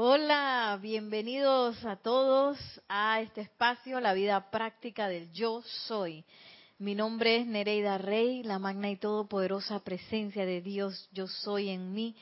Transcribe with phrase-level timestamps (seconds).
[0.00, 2.56] Hola, bienvenidos a todos
[2.88, 6.24] a este espacio, la vida práctica del yo soy.
[6.78, 11.94] Mi nombre es Nereida Rey, la magna y todopoderosa presencia de Dios, yo soy en
[11.94, 12.14] mí.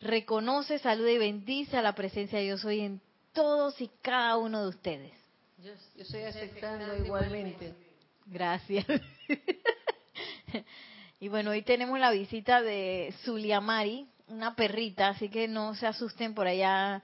[0.00, 2.98] Reconoce, saluda y bendice a la presencia de yo soy en
[3.34, 5.12] todos y cada uno de ustedes.
[5.62, 7.74] Yo, estoy aceptando igualmente.
[8.24, 8.86] Gracias.
[11.20, 16.34] y bueno, hoy tenemos la visita de Zuliamari, una perrita, así que no se asusten
[16.34, 17.02] por allá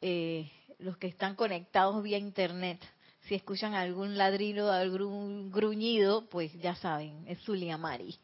[0.00, 2.80] eh, los que están conectados vía internet.
[3.22, 8.16] Si escuchan algún ladrido, algún gruñido, pues ya saben, es Zuliamari.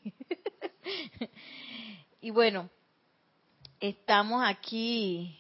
[2.21, 2.71] y bueno,
[3.81, 5.37] estamos aquí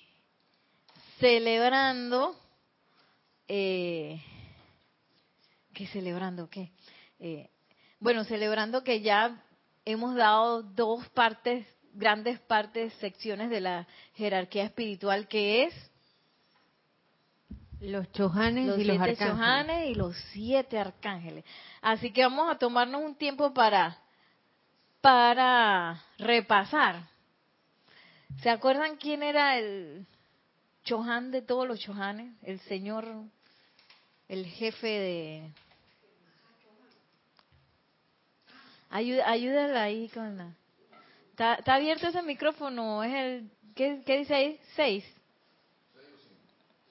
[1.20, 2.36] celebrando,
[3.46, 4.20] eh,
[5.72, 6.72] ¿qué celebrando qué?
[7.20, 7.48] Eh,
[8.00, 9.40] bueno, celebrando que ya
[9.84, 15.74] hemos dado dos partes, grandes partes, secciones de la jerarquía espiritual que es
[17.80, 19.90] los chojanes y los arcángeles.
[19.90, 21.44] y los siete arcángeles.
[21.80, 23.98] Así que vamos a tomarnos un tiempo para
[25.00, 27.08] para repasar.
[28.40, 30.06] ¿Se acuerdan quién era el
[30.84, 32.32] chohan de todos los chohanes?
[32.42, 33.06] El señor,
[34.28, 35.52] el jefe de
[38.90, 40.54] ayúdala ahí con la...
[41.32, 43.02] ¿Está, abierto ese micrófono?
[43.02, 43.50] ¿Es el...
[43.74, 44.60] ¿Qué, dice ahí?
[44.76, 45.04] ¿Seis?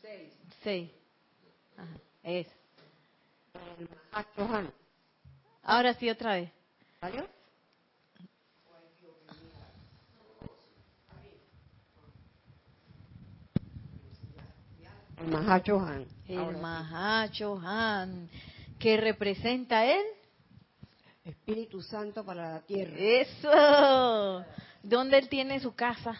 [0.02, 0.34] Seis.
[0.64, 0.92] Seis.
[1.78, 2.48] Ajá, es.
[5.62, 6.52] Ahora sí, otra vez.
[15.20, 16.06] El Mahachohan.
[16.28, 18.28] El Mahachohan.
[18.80, 20.04] ¿Qué representa él?
[21.24, 22.96] Espíritu Santo para la tierra.
[22.98, 24.46] Eso.
[24.84, 26.20] ¿Dónde él tiene su casa?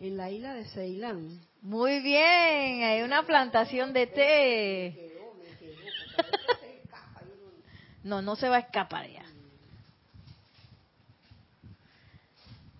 [0.00, 1.40] En la isla de Ceilán.
[1.60, 5.12] Muy bien, hay una plantación de té.
[8.02, 9.24] No, no se va a escapar ya.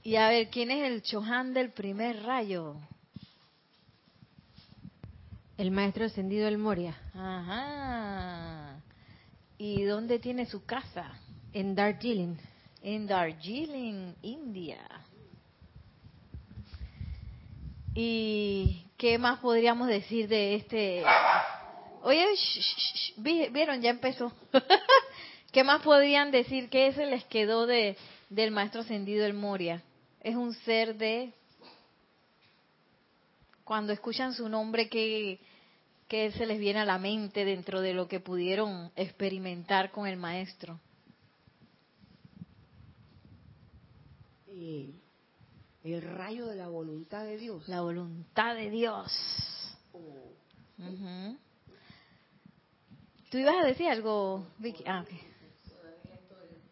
[0.02, 2.74] Y a ver, ¿quién es el Chohan del primer rayo?
[5.56, 6.98] El maestro ascendido del Moria.
[7.14, 8.61] Ajá.
[9.64, 11.08] ¿Y dónde tiene su casa?
[11.52, 12.34] En Darjeeling.
[12.82, 14.80] En Darjeeling, India.
[17.94, 21.04] ¿Y qué más podríamos decir de este?
[22.02, 22.26] Oye,
[23.18, 24.32] vieron, ya empezó.
[25.52, 26.68] ¿Qué más podrían decir?
[26.68, 27.96] ¿Qué se les quedó de
[28.30, 29.80] del maestro ascendido el Moria?
[30.22, 31.32] Es un ser de
[33.62, 34.88] cuando escuchan su nombre
[36.12, 40.06] que ¿Qué se les viene a la mente dentro de lo que pudieron experimentar con
[40.06, 40.78] el maestro?
[45.84, 47.66] el rayo de la voluntad de Dios.
[47.66, 49.10] La voluntad de Dios.
[49.94, 50.34] Oh.
[53.30, 54.84] ¿Tú ibas a decir algo, Vicky?
[54.86, 55.04] Ah,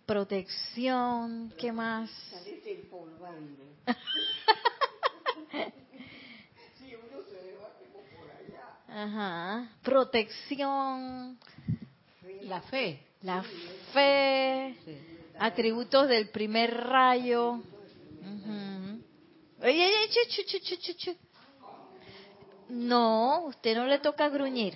[0.04, 2.10] Protección, ¿qué más?
[8.92, 9.68] Ajá.
[9.82, 11.38] Protección.
[12.42, 13.06] La fe.
[13.22, 13.42] La
[13.92, 14.76] fe.
[15.38, 17.62] Atributos del primer rayo.
[19.62, 19.90] Oye,
[22.68, 24.74] No, usted no le toca gruñir.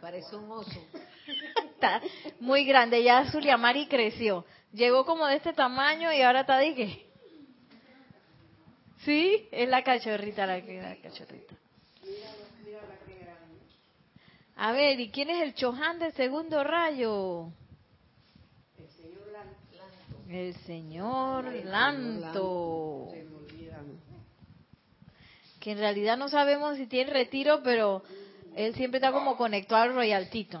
[0.00, 0.86] Parece un oso.
[1.74, 2.00] Está
[2.40, 3.02] muy grande.
[3.02, 4.44] Ya Zuliamari creció.
[4.72, 7.05] Llegó como de este tamaño y ahora está de qué?
[9.04, 11.54] Sí, es la cachorrita la que la cachorrita.
[14.56, 17.50] A ver, ¿y quién es el Chohan del segundo rayo?
[18.76, 20.30] El señor Lanto.
[20.30, 23.08] El señor Lanto.
[25.60, 28.02] Que en realidad no sabemos si tiene retiro, pero
[28.54, 30.60] él siempre está como conectado al Royal Tito.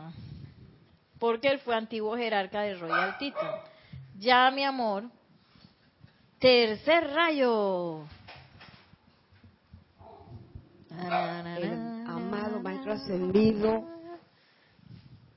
[1.18, 3.38] Porque él fue antiguo jerarca del Royal Tito.
[4.18, 5.04] Ya, mi amor.
[6.38, 8.06] Tercer rayo
[10.98, 13.84] el amado maestro ascendido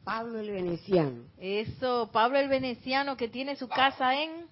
[0.03, 1.25] Pablo el Veneciano.
[1.38, 4.47] Eso, Pablo el Veneciano que tiene su casa en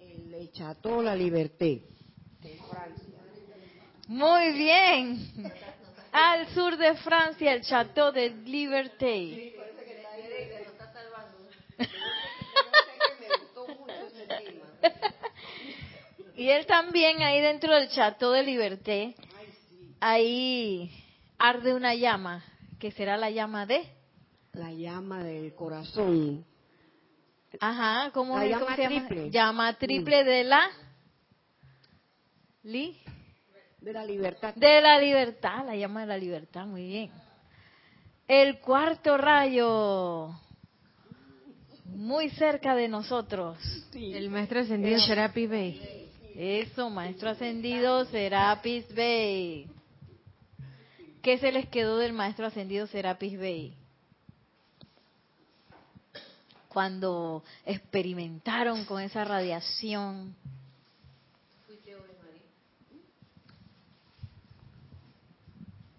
[0.00, 1.84] el Chateau La Liberté
[2.40, 3.14] de Francia.
[4.08, 5.52] Muy bien.
[6.10, 9.54] Al sur de Francia, el Chateau de Liberté.
[16.36, 19.14] y él también ahí dentro del Chateau de Liberté
[20.04, 20.90] ahí
[21.38, 22.44] arde una llama,
[22.78, 23.82] que será la llama de...
[24.52, 26.44] La llama del corazón.
[27.60, 29.30] Ajá, ¿cómo, la llama triple.
[29.30, 30.70] Llama triple de la...
[32.64, 32.98] Li.
[33.80, 34.54] De la libertad.
[34.54, 37.10] De la libertad, la llama de la libertad, muy bien.
[38.26, 40.30] El cuarto rayo,
[41.84, 43.58] muy cerca de nosotros.
[43.94, 46.10] El maestro ascendido Serapis Bey.
[46.34, 49.73] Eso, maestro ascendido Serapis Bey.
[51.24, 53.74] ¿Qué se les quedó del maestro ascendido Serapis Bey?
[56.68, 60.36] Cuando experimentaron con esa radiación.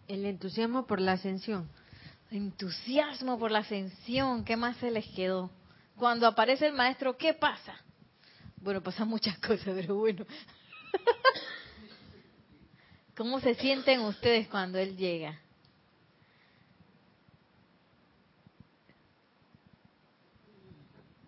[0.07, 1.67] El entusiasmo por la ascensión.
[2.29, 4.45] Entusiasmo por la ascensión.
[4.45, 5.49] ¿Qué más se les quedó?
[5.97, 7.73] Cuando aparece el maestro, ¿qué pasa?
[8.57, 10.23] Bueno, pasan muchas cosas, pero bueno.
[13.15, 15.39] ¿Cómo se sienten ustedes cuando él llega?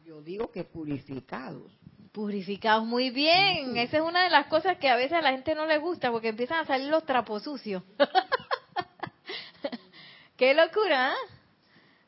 [0.05, 1.71] Yo digo que purificados.
[2.11, 3.77] Purificados, muy bien.
[3.77, 6.11] Esa es una de las cosas que a veces a la gente no le gusta
[6.11, 7.83] porque empiezan a salir los trapos sucios.
[10.37, 11.15] Qué locura, ¿eh?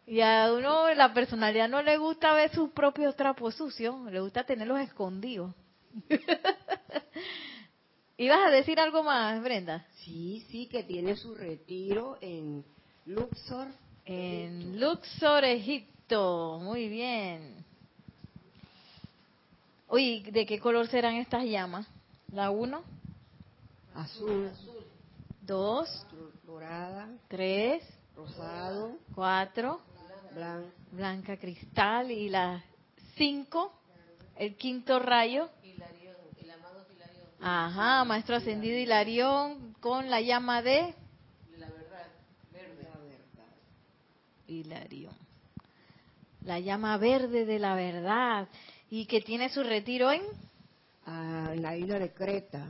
[0.08, 4.44] Y a uno, la personalidad no le gusta ver sus propios trapos sucios, le gusta
[4.44, 5.54] tenerlos escondidos.
[8.20, 9.88] ¿Ibas a decir algo más, Brenda?
[10.04, 12.66] Sí, sí, que tiene su retiro en
[13.06, 13.70] Luxor.
[14.04, 16.60] En Luxor, Egipto.
[16.62, 17.64] Muy bien.
[19.88, 21.88] Oye, ¿de qué color serán estas llamas?
[22.34, 22.84] La uno,
[23.96, 24.52] Azul,
[25.42, 26.06] dos,
[26.46, 27.82] dorada, tres,
[28.18, 29.80] rosado, cuatro,
[30.36, 30.68] blanco.
[30.92, 32.62] blanca cristal y la
[33.16, 33.72] cinco,
[34.36, 35.50] el quinto rayo.
[37.42, 40.94] Ajá, maestro ascendido Hilarión con la llama de
[41.58, 42.08] La verdad.
[44.48, 45.14] Hilarión.
[46.44, 48.48] La llama verde de la verdad
[48.90, 50.22] y que tiene su retiro en
[51.06, 52.68] Ah, en la isla de Creta.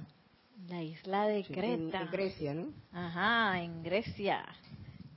[0.69, 2.01] la isla de Sí, en- Creta.
[2.01, 2.67] En, Grecia, ¿no?
[2.93, 4.45] Ajá, en Grecia.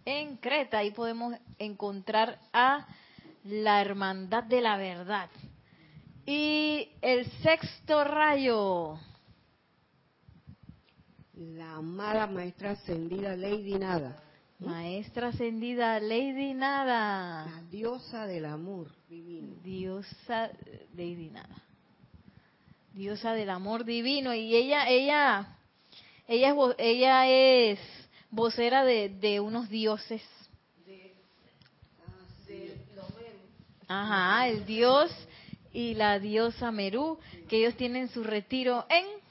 [0.05, 2.87] En Creta, ahí podemos encontrar a
[3.45, 5.31] la hermandad de la verdad.
[6.27, 8.99] Y el sexto rayo,
[11.35, 14.23] La amada maestra ascendida Lady Nada.
[14.59, 17.47] maestra ascendida Lady Nada.
[17.47, 19.57] La diosa del amor divino.
[19.63, 20.51] Diosa
[20.95, 21.57] Lady Nada.
[22.93, 24.35] Diosa del amor divino.
[24.35, 25.57] Y ella, ella,
[26.29, 27.79] ella es, ella es
[28.31, 30.23] vocera de, de unos dioses.
[33.89, 35.11] Ajá, el dios
[35.73, 37.19] y la diosa Merú,
[37.49, 39.22] que ellos tienen su retiro en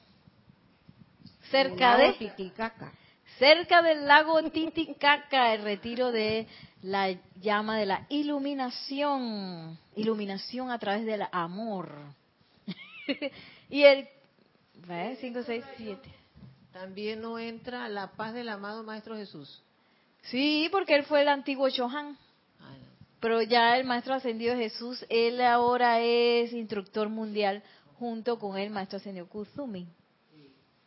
[1.52, 2.92] cerca de Titicaca.
[3.38, 6.48] cerca del lago Titicaca, el retiro de
[6.82, 11.92] la llama de la iluminación, iluminación a través del amor.
[13.70, 14.08] y el
[15.20, 16.10] 5, 6, 7.
[16.72, 19.62] También no entra la paz del amado Maestro Jesús.
[20.24, 22.18] Sí, porque él fue el antiguo Chohan.
[22.60, 22.76] Ah.
[23.20, 27.62] Pero ya el maestro ascendido Jesús, él ahora es instructor mundial
[28.00, 29.88] junto con el maestro ascendido Kuzumi.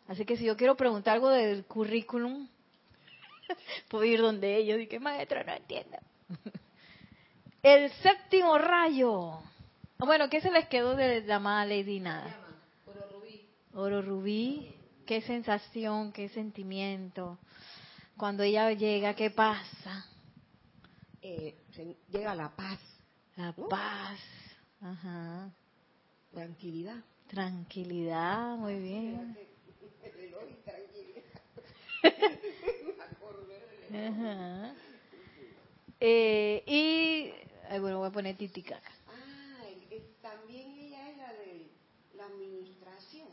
[0.08, 2.48] Así que si yo quiero preguntar algo del currículum,
[3.88, 5.98] puedo ir donde ellos y que maestro no entiendo.
[7.62, 9.38] El séptimo rayo.
[9.98, 12.36] Bueno, ¿qué se les quedó de la amada Lady Nada?
[13.72, 14.70] Oro rubí.
[15.06, 17.38] Qué sensación, qué sentimiento.
[18.16, 20.06] Cuando ella llega, ¿qué pasa?
[21.20, 21.56] Eh,
[22.10, 22.78] llega la paz,
[23.36, 24.20] La paz.
[24.80, 25.50] Ajá.
[26.32, 27.02] tranquilidad.
[27.28, 29.36] Tranquilidad, muy bien.
[33.94, 34.74] Ajá.
[36.00, 37.32] Eh, y,
[37.70, 38.90] ay, bueno, voy a poner titicaca.
[39.08, 39.64] Ah,
[40.20, 41.70] también ella es la de
[42.16, 43.28] la administración.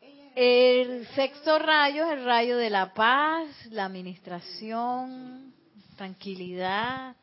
[0.00, 5.52] Ella El sexto rayo es el rayo de la paz, la administración,
[5.96, 7.16] tranquilidad,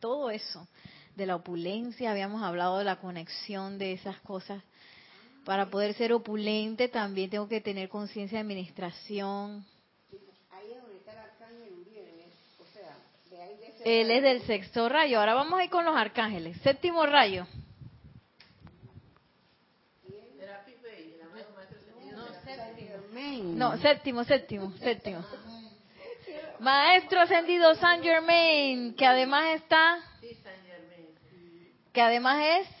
[0.00, 0.66] todo eso.
[1.14, 4.62] De la opulencia, habíamos hablado de la conexión de esas cosas.
[5.48, 9.64] Para poder ser opulente también tengo que tener conciencia de administración,
[10.50, 12.06] ahí es donde está el arcángel Uriel,
[12.60, 12.94] o sea,
[13.30, 15.18] de ahí de ese Él es del sexto rayo.
[15.18, 16.58] Ahora vamos a ir con los arcángeles.
[16.60, 17.46] Séptimo rayo.
[23.54, 25.24] No, séptimo, séptimo, séptimo.
[26.60, 29.98] Maestro ascendido San Germain, que además está,
[31.94, 32.77] que además es,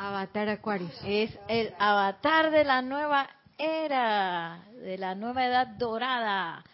[0.00, 0.98] Avatar Aquarius.
[1.04, 3.28] es el avatar de la nueva
[3.58, 6.64] era, de la nueva edad dorada.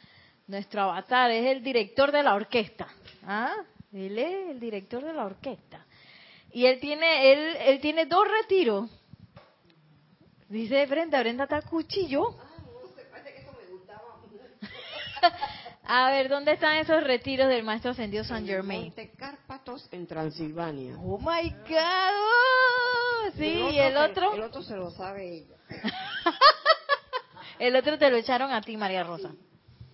[0.46, 2.86] Nuestro avatar es el director de la orquesta.
[3.26, 3.52] ¿Ah?
[3.92, 5.84] Él es el director de la orquesta.
[6.52, 8.88] Y él tiene, él, él tiene dos retiros.
[10.48, 12.38] Dice Brenda, Brenda está cuchillo.
[12.40, 12.56] Ah.
[15.88, 18.84] A ver, ¿dónde están esos retiros del Maestro Ascendido San En Germain?
[18.84, 19.12] Monte
[19.90, 20.96] En Transilvania.
[21.02, 22.14] Oh my God.
[22.14, 25.56] oh, Sí, y el se- otro, El otro se lo sabe ella.
[27.58, 29.32] el otro te lo echaron a ti, María Rosa.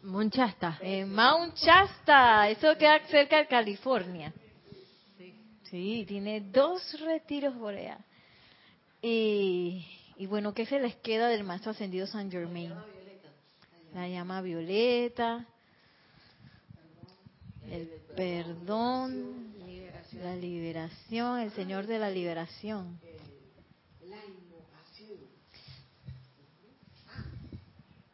[0.02, 0.78] Monchasta.
[0.82, 4.32] En Mount Shasta, eso queda cerca de California.
[5.64, 7.98] Sí, tiene dos retiros por allá.
[9.00, 9.86] Y,
[10.16, 12.74] y bueno, ¿qué se les queda del Maestro Ascendido San Germain?
[13.94, 15.46] La llama violeta,
[17.70, 19.54] el perdón,
[20.14, 22.98] la liberación, el Señor de la liberación.
[24.02, 25.18] La invocación.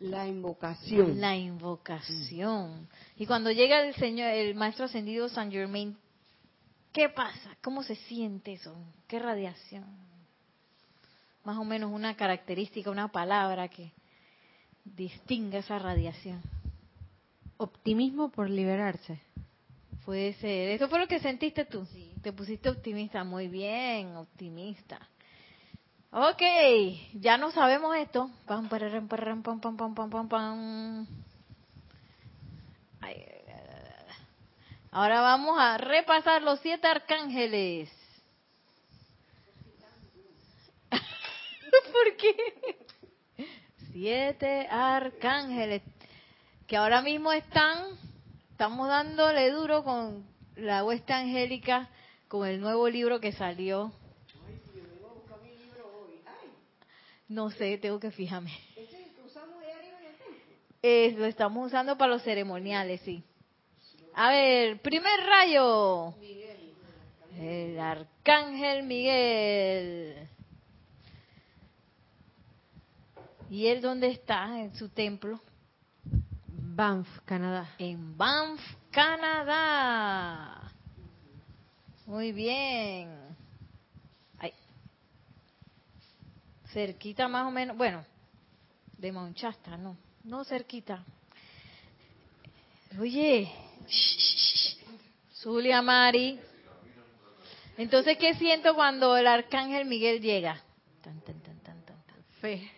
[0.00, 1.20] La invocación.
[1.20, 2.88] La invocación.
[3.16, 5.96] Y cuando llega el Señor, el Maestro Ascendido San Germain,
[6.92, 7.56] ¿qué pasa?
[7.62, 8.76] ¿Cómo se siente eso?
[9.06, 9.84] ¿Qué radiación?
[11.44, 13.92] Más o menos una característica, una palabra que
[14.84, 16.42] distinga esa radiación.
[17.56, 19.20] Optimismo por liberarse.
[20.08, 20.70] Puede ser.
[20.70, 21.86] ¿Eso fue lo que sentiste tú?
[22.22, 23.24] Te pusiste optimista.
[23.24, 24.98] Muy bien, optimista.
[26.10, 26.40] Ok,
[27.12, 28.30] ya no sabemos esto.
[28.46, 31.06] Pam, pararam, pararam, pam, pam, pam, pam, pam, pam.
[34.90, 37.90] Ahora vamos a repasar los siete arcángeles.
[40.90, 43.46] ¿Por qué?
[43.92, 45.82] Siete arcángeles
[46.66, 48.07] que ahora mismo están,
[48.58, 51.88] estamos dándole duro con la huesta angélica,
[52.26, 53.92] con el nuevo libro que salió.
[57.28, 58.52] No sé, tengo que fijarme.
[58.74, 61.20] ¿Ese es el que usamos diario en el templo?
[61.20, 63.22] Lo estamos usando para los ceremoniales, sí.
[64.12, 66.14] A ver, primer rayo.
[67.38, 70.28] El arcángel Miguel.
[73.50, 74.58] ¿Y él dónde está?
[74.58, 75.40] En su templo.
[76.78, 77.74] Banff, Canadá.
[77.80, 78.60] En Banff,
[78.92, 80.70] Canadá.
[82.06, 83.10] Muy bien.
[84.38, 84.52] Ay.
[86.72, 88.04] Cerquita más o menos, bueno,
[88.96, 91.04] de Mount Shasta, no, no cerquita.
[93.00, 93.52] Oye,
[95.32, 96.38] Zulia Mari.
[97.76, 100.62] Entonces, ¿qué siento cuando el arcángel Miguel llega?
[101.02, 102.24] Tan, tan, tan, tan, tan, tan.
[102.40, 102.70] Fe.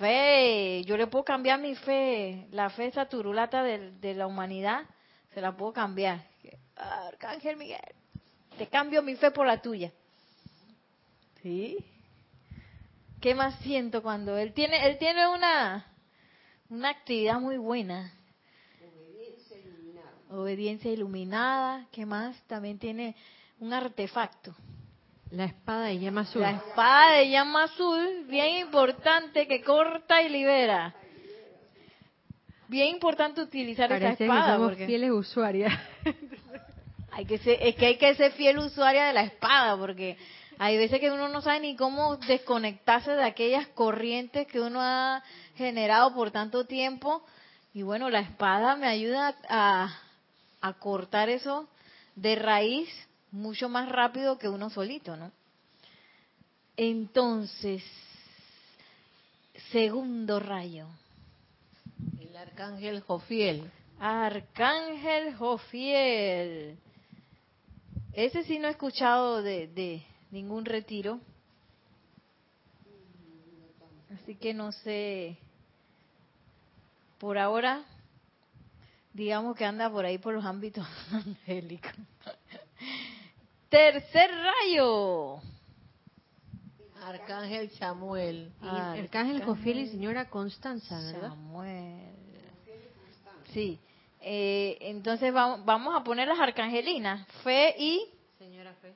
[0.00, 4.86] Fe, yo le puedo cambiar mi fe, la fe esa turulata de, de la humanidad,
[5.34, 6.26] se la puedo cambiar.
[6.74, 7.78] Arcángel Miguel,
[8.56, 9.92] te cambio mi fe por la tuya.
[11.42, 11.84] ¿Sí?
[13.20, 15.86] ¿Qué más siento cuando él tiene, él tiene una,
[16.70, 18.10] una actividad muy buena?
[18.80, 20.12] Obediencia iluminada.
[20.30, 22.40] Obediencia iluminada, ¿qué más?
[22.46, 23.14] También tiene
[23.58, 24.54] un artefacto.
[25.30, 26.42] La espada de llama azul.
[26.42, 30.94] La espada de llama azul, bien importante, que corta y libera.
[32.66, 35.72] Bien importante utilizar Parece esa que espada, somos porque fieles usuarias.
[37.12, 40.16] hay que ser, es que hay que ser fiel usuaria de la espada, porque
[40.58, 45.22] hay veces que uno no sabe ni cómo desconectarse de aquellas corrientes que uno ha
[45.56, 47.24] generado por tanto tiempo.
[47.72, 49.96] Y bueno, la espada me ayuda a,
[50.60, 51.68] a cortar eso
[52.16, 52.88] de raíz
[53.32, 55.30] mucho más rápido que uno solito, ¿no?
[56.76, 57.82] Entonces,
[59.70, 60.86] segundo rayo,
[62.20, 63.70] El arcángel Jofiel.
[63.98, 66.78] Arcángel Jofiel.
[68.12, 71.20] Ese sí no he escuchado de, de ningún retiro.
[74.14, 75.36] Así que no sé.
[77.18, 77.84] Por ahora,
[79.12, 81.92] digamos que anda por ahí por los ámbitos angélicos.
[83.70, 85.40] Tercer rayo.
[87.02, 88.52] Arcángel Samuel.
[88.60, 91.30] Arcángel Jofiel y señora Constanza, ¿verdad?
[91.30, 92.14] Samuel.
[93.52, 93.78] Sí.
[94.20, 97.26] Eh, entonces vamos, vamos a poner las arcangelinas.
[97.42, 98.06] Fe y,
[98.38, 98.92] Señora Fe.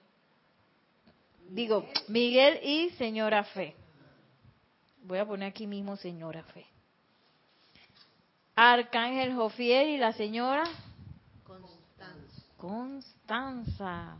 [1.48, 3.74] digo, Miguel y señora Fe.
[5.04, 6.66] Voy a poner aquí mismo señora Fe.
[8.56, 10.64] Arcángel Jofiel y la señora
[11.44, 12.42] Constanza.
[12.56, 14.16] Constanza.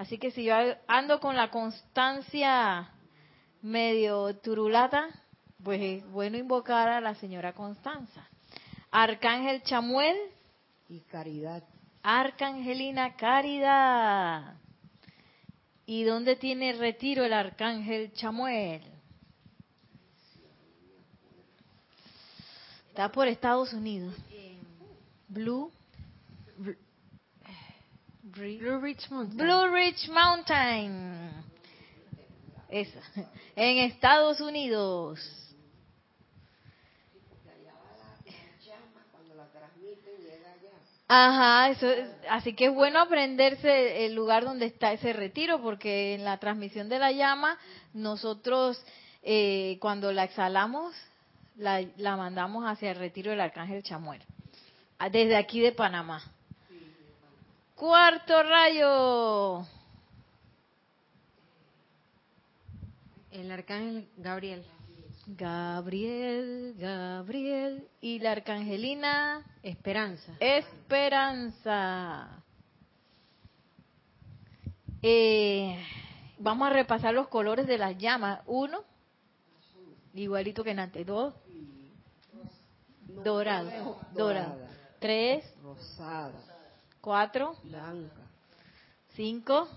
[0.00, 0.54] Así que si yo
[0.86, 2.88] ando con la constancia
[3.60, 5.10] medio turulata,
[5.62, 8.26] pues es bueno invocar a la señora Constanza.
[8.90, 10.16] Arcángel Chamuel,
[10.88, 11.62] Y caridad.
[12.02, 14.54] Arcangelina Caridad.
[15.84, 18.80] ¿Y dónde tiene retiro el Arcángel Chamuel?
[22.88, 24.14] Está por Estados Unidos.
[25.28, 25.70] Blue.
[28.40, 29.36] Blue Ridge Mountain.
[29.38, 31.30] Blue Ridge Mountain.
[32.68, 33.00] esa.
[33.56, 35.18] En Estados Unidos.
[41.08, 46.14] Ajá, eso es- así que es bueno aprenderse el lugar donde está ese retiro, porque
[46.14, 47.58] en la transmisión de la llama,
[47.94, 48.80] nosotros
[49.22, 50.94] eh, cuando la exhalamos,
[51.56, 54.22] la, la mandamos hacia el retiro del Arcángel Chamuel,
[55.10, 56.22] desde aquí de Panamá.
[57.80, 59.66] Cuarto rayo.
[63.30, 64.66] El arcángel Gabriel.
[65.28, 70.34] Gabriel, Gabriel y la arcangelina Esperanza.
[70.40, 72.28] Esperanza.
[75.00, 75.82] Eh,
[76.38, 78.40] vamos a repasar los colores de las llamas.
[78.44, 78.80] Uno,
[80.12, 81.06] igualito que en antes.
[81.06, 81.32] Dos,
[83.24, 84.58] dorado, dorado.
[84.98, 86.59] Tres, Rosada,
[87.00, 88.14] cuatro, blanca,
[89.14, 89.68] cinco,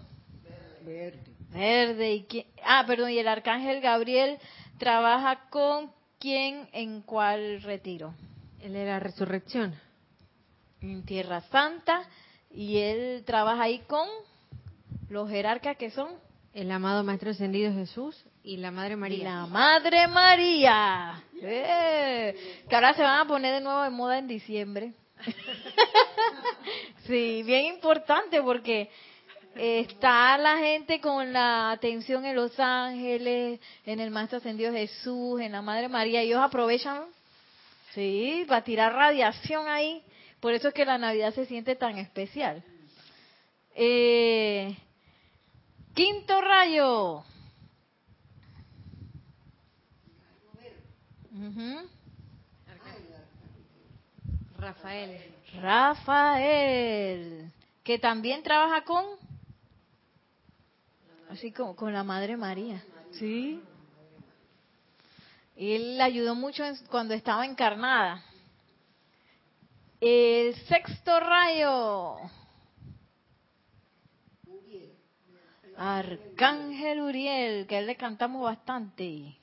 [0.85, 1.23] verde.
[1.51, 2.13] verde.
[2.13, 4.37] Y qui- ah, perdón, y el arcángel Gabriel
[4.77, 8.13] trabaja con quién en cuál retiro.
[8.61, 9.73] El de la resurrección.
[10.81, 12.03] en Tierra Santa
[12.51, 14.07] y él trabaja ahí con
[15.09, 16.09] los jerarcas que son
[16.53, 19.23] El amado Maestro Ascendido Jesús y la Madre María.
[19.23, 21.23] la Madre María.
[21.41, 22.35] ¡Eh!
[22.69, 24.93] Que ahora se van a poner de nuevo de moda en diciembre.
[27.07, 28.89] sí, bien importante porque
[29.55, 35.51] está la gente con la atención en los ángeles, en el Maestro Ascendido Jesús, en
[35.51, 36.23] la Madre María.
[36.23, 37.05] y Ellos aprovechan,
[37.93, 40.03] sí, para tirar radiación ahí.
[40.39, 42.63] Por eso es que la Navidad se siente tan especial.
[43.75, 44.75] Eh,
[45.93, 47.23] quinto rayo.
[51.31, 51.89] Ujú.
[54.57, 55.42] Rafael.
[55.61, 57.51] Rafael,
[57.83, 59.05] que también trabaja con,
[61.29, 63.61] así como con la Madre María, sí.
[65.55, 68.23] Él la ayudó mucho cuando estaba encarnada.
[70.01, 72.17] El sexto rayo.
[75.77, 79.37] Arcángel Uriel, que a él le cantamos bastante.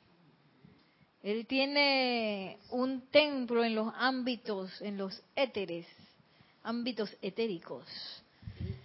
[1.23, 5.87] Él tiene un templo en los ámbitos, en los éteres,
[6.63, 7.87] ámbitos etéricos.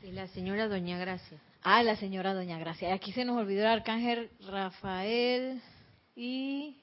[0.03, 1.39] Y la señora Doña Gracia.
[1.63, 2.93] Ah, la señora Doña Gracia.
[2.93, 5.61] Aquí se nos olvidó el arcángel Rafael
[6.15, 6.77] y...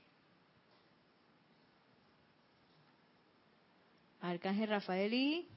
[4.21, 5.49] Arcángel Rafael y...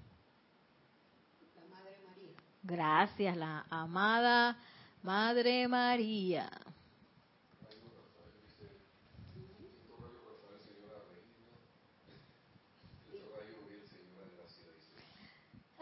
[2.64, 4.58] Gracias, la amada
[5.04, 6.50] Madre María.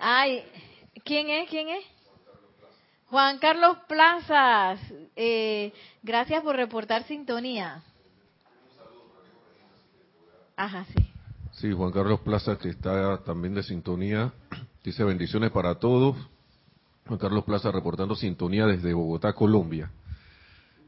[0.06, 0.44] Ay,
[1.06, 1.50] ¿quién es?
[1.50, 1.86] ¿Quién es?
[3.06, 4.78] Juan Carlos Plazas,
[5.16, 7.82] eh, gracias por reportar sintonía.
[10.58, 11.10] Ajá, sí.
[11.54, 14.34] Sí, Juan Carlos Plaza, que está también de sintonía,
[14.84, 16.18] dice bendiciones para todos.
[17.08, 19.89] Juan Carlos Plaza reportando sintonía desde Bogotá, Colombia.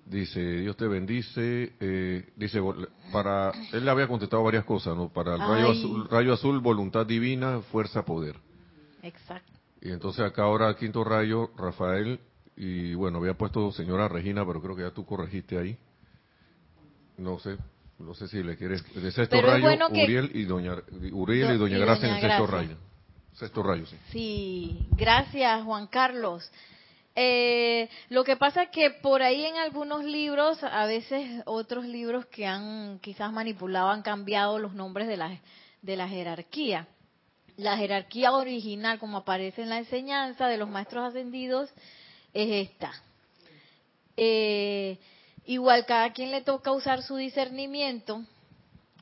[0.06, 1.74] Dice, Dios te bendice.
[1.80, 2.60] eh, dice,
[3.14, 5.08] para, él le había contestado varias cosas, ¿no?
[5.08, 5.72] Para el rayo Ay.
[5.72, 8.36] azul, rayo azul, voluntad divina, fuerza, poder.
[9.06, 9.52] Exacto.
[9.82, 12.20] Y entonces acá ahora quinto rayo, Rafael,
[12.58, 15.78] y bueno, había puesto señora Regina, pero creo que ya tú corregiste ahí.
[17.18, 17.58] No sé,
[18.00, 18.84] no sé si le quieres.
[18.94, 20.76] De sexto Pero rayo, bueno que- Uriel y doña
[21.12, 22.78] Uriel y Do- doña Gracia en el sexto rayo.
[23.34, 23.98] Sexto rayo, sí.
[24.12, 26.50] Sí, gracias Juan Carlos.
[27.18, 32.26] Eh, lo que pasa es que por ahí en algunos libros, a veces otros libros
[32.26, 35.40] que han quizás manipulado han cambiado los nombres de la,
[35.82, 36.88] de la jerarquía.
[37.58, 41.70] La jerarquía original, como aparece en la enseñanza de los maestros ascendidos,
[42.34, 42.92] es esta.
[44.18, 44.98] Eh,
[45.46, 48.24] igual cada quien le toca usar su discernimiento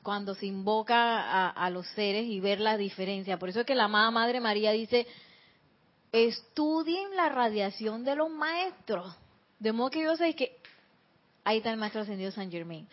[0.02, 3.38] cuando se invoca a, los seres y ver la diferencia.
[3.38, 5.06] Por eso es que la amada Madre María dice,
[6.12, 9.16] estudien la radiación de los maestros.
[9.58, 10.58] De modo que yo sé que
[11.42, 12.86] ahí está el maestro ascendido San Germain.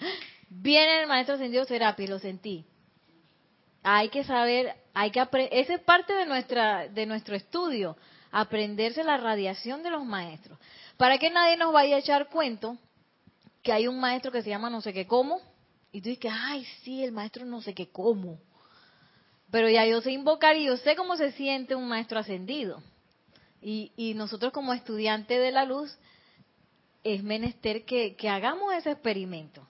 [0.49, 2.65] Viene el maestro ascendido Serapis, lo sentí.
[3.83, 5.19] Hay que saber, hay que
[5.51, 7.97] esa es parte de nuestra de nuestro estudio,
[8.31, 10.59] aprenderse la radiación de los maestros.
[10.97, 12.77] Para que nadie nos vaya a echar cuento
[13.63, 15.39] que hay un maestro que se llama no sé qué cómo,
[15.91, 18.39] y tú dices, ay, sí, el maestro no sé qué cómo.
[19.51, 22.81] Pero ya yo sé invocar y yo sé cómo se siente un maestro ascendido.
[23.61, 25.95] Y, y nosotros como estudiantes de la luz,
[27.03, 29.67] es menester que, que hagamos ese experimento.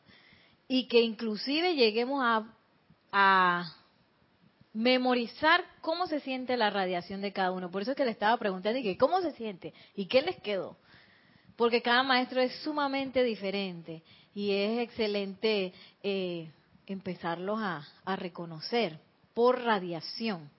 [0.67, 2.45] Y que inclusive lleguemos a,
[3.11, 3.75] a
[4.73, 7.71] memorizar cómo se siente la radiación de cada uno.
[7.71, 9.73] Por eso es que le estaba preguntando, y que, ¿cómo se siente?
[9.95, 10.77] ¿Y qué les quedó?
[11.61, 14.01] porque cada maestro es sumamente diferente
[14.33, 16.49] y es excelente eh,
[16.87, 18.97] empezarlos a, reconocer
[19.35, 20.49] por radiación.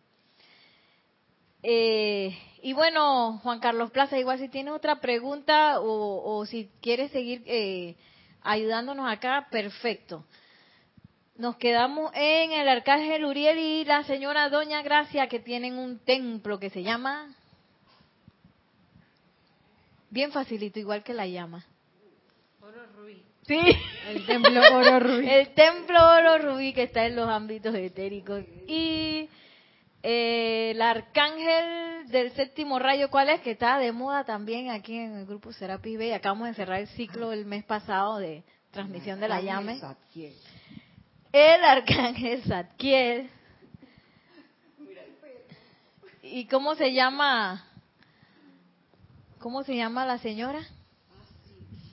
[1.61, 7.09] Eh, y bueno, Juan Carlos Plaza, igual si tiene otra pregunta o, o si quiere
[7.09, 7.97] seguir eh,
[8.41, 10.25] ayudándonos acá, perfecto.
[11.37, 16.59] Nos quedamos en el Arcángel Uriel y la señora Doña Gracia que tienen un templo
[16.59, 17.35] que se llama...
[20.11, 21.65] Bien facilito, igual que la llama.
[22.61, 23.23] Oro rubí.
[23.47, 23.59] Sí.
[24.09, 25.27] El templo oro rubí.
[25.27, 28.45] El templo oro rubí que está en los ámbitos etéricos.
[28.67, 29.31] Y
[30.03, 33.41] eh, el arcángel del séptimo rayo, ¿cuál es?
[33.41, 36.13] Que está de moda también aquí en el grupo Serapis Bay.
[36.13, 39.81] Acabamos de cerrar el ciclo el mes pasado de transmisión de la llame.
[41.33, 43.31] El arcángel Zadkiel.
[46.23, 47.65] ¿Y cómo se llama?
[49.39, 50.61] ¿Cómo se llama la señora?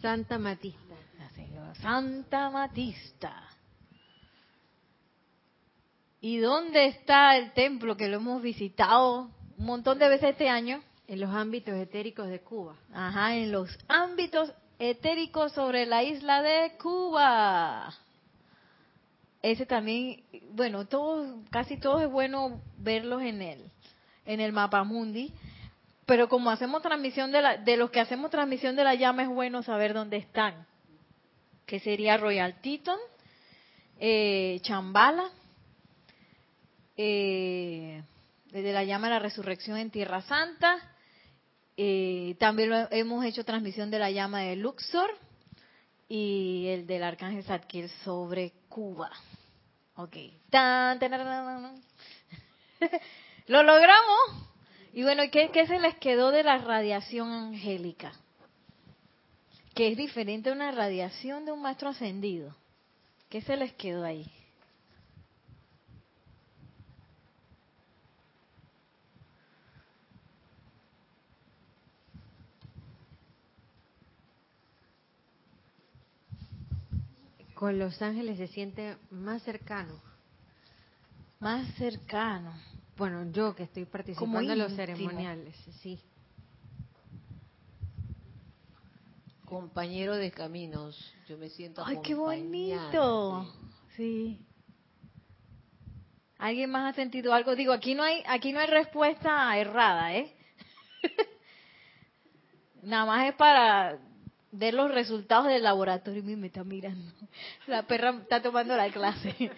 [0.01, 0.95] Santa Matista.
[1.17, 3.49] La señora Santa Matista.
[6.21, 10.83] ¿Y dónde está el templo que lo hemos visitado un montón de veces este año?
[11.07, 12.75] En los ámbitos etéricos de Cuba.
[12.93, 17.93] Ajá, en los ámbitos etéricos sobre la isla de Cuba.
[19.41, 23.71] Ese también, bueno, todos, casi todos es bueno verlos en el,
[24.25, 25.33] en el mapa mundi,
[26.05, 29.29] pero como hacemos transmisión de la, de los que hacemos transmisión de la llama es
[29.29, 30.65] bueno saber dónde están,
[31.65, 32.99] que sería Royal Teton,
[33.99, 35.29] eh, Chambala,
[36.97, 38.03] eh,
[38.51, 40.77] desde la llama de la resurrección en Tierra Santa,
[41.77, 45.09] eh, también lo- hemos hecho transmisión de la llama de Luxor
[46.09, 49.11] y el del Arcángel Zadkiel sobre Cuba.
[49.95, 50.15] Ok.
[50.49, 50.99] Tan.
[53.47, 54.19] Lo logramos.
[54.93, 58.13] Y bueno, ¿qué, ¿qué se les quedó de la radiación angélica?
[59.75, 62.55] Que es diferente a una radiación de un maestro ascendido.
[63.29, 64.25] ¿Qué se les quedó ahí?
[77.59, 80.01] Con los ángeles se siente más cercano.
[81.41, 82.53] Más cercano.
[82.95, 85.99] Bueno, yo que estoy participando en los ceremoniales, sí.
[89.43, 91.13] Compañero de caminos.
[91.27, 93.45] Yo me siento ¡Ay, qué bonito!
[93.97, 94.37] sí.
[94.37, 94.45] Sí.
[96.37, 97.57] ¿Alguien más ha sentido algo?
[97.57, 100.33] Digo, aquí no hay, aquí no hay respuesta errada, ¿eh?
[102.83, 103.99] Nada más es para
[104.51, 106.23] ver los resultados del laboratorio.
[106.23, 107.11] Mira, me está mirando.
[107.67, 109.51] La perra está tomando la clase.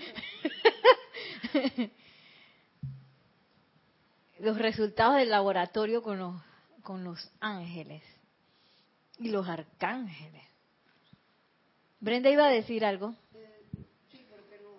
[4.40, 6.36] los resultados del laboratorio con los,
[6.84, 8.04] con los ángeles
[9.20, 10.44] y los arcángeles.
[12.00, 13.14] Brenda iba a decir algo.
[14.12, 14.72] Sí, porque no,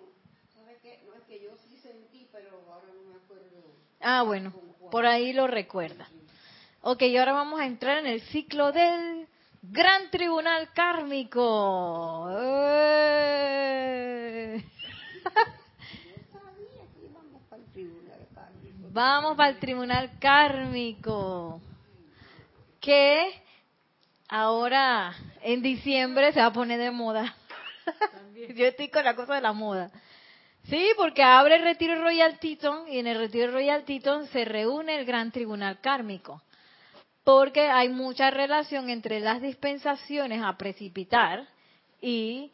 [0.53, 1.01] ¿sabe qué?
[1.07, 3.63] No es que yo sí sentí, pero ahora no me acuerdo.
[4.01, 4.53] Ah, bueno,
[4.91, 6.09] por ahí lo recuerda.
[6.81, 9.29] Ok, y ahora vamos a entrar en el ciclo del
[9.65, 12.27] Gran Tribunal Kármico.
[12.37, 13.23] ¡Eh!
[18.91, 21.61] Vamos para el Tribunal Kármico.
[22.81, 23.41] Que
[24.27, 27.33] ahora en diciembre se va a poner de moda.
[28.55, 29.89] Yo estoy con la cosa de la moda.
[30.65, 34.99] Sí, porque abre el retiro Royal Teton y en el retiro Royal Teton se reúne
[34.99, 36.41] el Gran Tribunal Kármico.
[37.23, 41.47] Porque hay mucha relación entre las dispensaciones a precipitar
[42.01, 42.51] y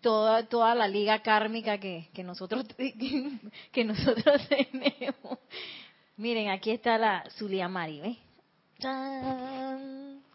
[0.00, 2.66] toda toda la liga kármica que, que nosotros
[3.72, 5.38] que nosotros tenemos.
[6.16, 8.16] Miren, aquí está la Zulia Mari, ¿ves?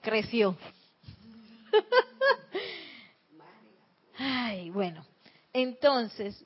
[0.02, 0.58] Creció.
[4.18, 5.06] Ay, bueno.
[5.54, 6.44] Entonces,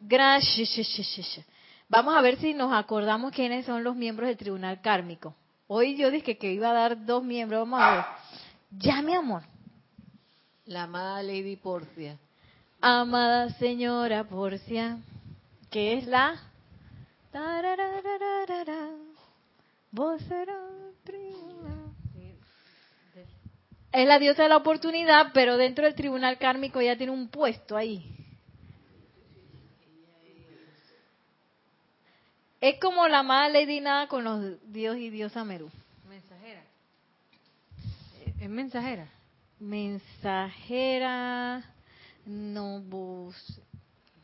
[0.00, 1.44] gracias.
[1.88, 5.34] Vamos a ver si nos acordamos quiénes son los miembros del Tribunal Kármico.
[5.70, 7.60] Hoy yo dije que iba a dar dos miembros.
[7.60, 8.04] Vamos a ver.
[8.70, 9.42] Ya, mi amor.
[10.64, 12.18] La amada Lady Porcia.
[12.80, 14.98] Amada señora Porcia,
[15.70, 16.36] que es la
[19.90, 20.58] vocera
[21.04, 21.92] tribunal.
[23.92, 27.76] Es la diosa de la oportunidad, pero dentro del tribunal kármico ya tiene un puesto
[27.76, 28.17] ahí.
[32.60, 34.42] Es como la amada Lady Nada con los
[34.72, 35.70] dios y diosa Merú.
[36.08, 36.62] Mensajera.
[38.24, 39.08] Eh, ¿Es mensajera?
[39.60, 41.62] Mensajera,
[42.26, 43.36] no voz,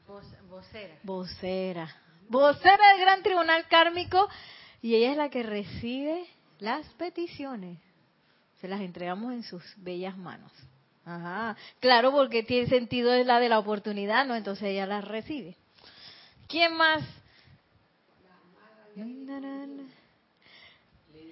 [0.07, 0.95] Voc- vocera.
[1.03, 1.97] vocera.
[2.29, 4.29] Vocera del Gran Tribunal Kármico
[4.83, 6.25] y ella es la que recibe
[6.59, 7.79] las peticiones.
[8.61, 10.51] Se las entregamos en sus bellas manos.
[11.05, 14.35] Ajá, claro, porque tiene sentido es la de la oportunidad, ¿no?
[14.37, 15.57] Entonces ella las recibe.
[16.49, 17.03] ¿Quién más?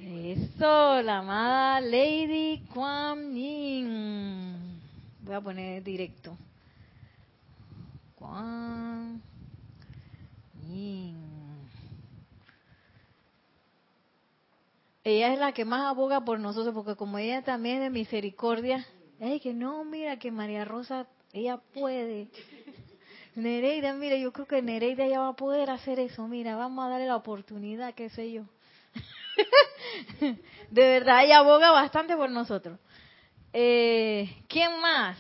[0.00, 4.80] Eso, la amada Lady Kuan Yin.
[5.20, 6.36] Voy a poner directo.
[8.16, 9.22] Kuan
[10.68, 11.16] Yin.
[15.04, 18.84] Ella es la que más aboga por nosotros, porque como ella también es de misericordia,
[19.20, 22.28] Ey, que no, mira que María Rosa, ella puede.
[23.34, 26.28] Nereida, mira, yo creo que Nereida ya va a poder hacer eso.
[26.28, 28.44] Mira, vamos a darle la oportunidad, qué sé yo.
[30.70, 32.78] de verdad, ella aboga bastante por nosotros.
[33.52, 35.16] Eh, ¿Quién más?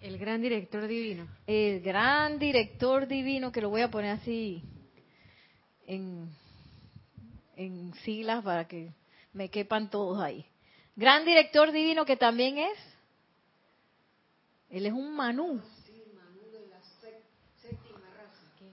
[0.00, 1.26] El gran director divino.
[1.46, 4.62] El gran director divino, que lo voy a poner así
[5.86, 6.30] en,
[7.56, 8.92] en siglas para que
[9.34, 10.46] me quepan todos ahí.
[10.96, 12.78] Gran director divino que también es
[14.70, 15.60] él es un Manú.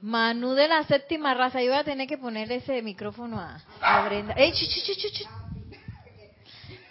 [0.01, 1.61] Manú de la séptima raza.
[1.61, 4.33] Yo voy a tener que ponerle ese micrófono a, Brenda.
[4.33, 4.53] ¡Ey,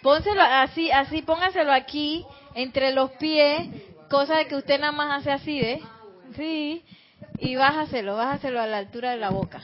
[0.01, 3.67] Pónselo así, así, póngaselo aquí, entre los pies,
[4.09, 5.81] cosa de que usted nada más hace así, ¿eh?
[6.35, 6.83] Sí.
[7.39, 9.61] Y bájaselo, bájaselo a la altura de la boca.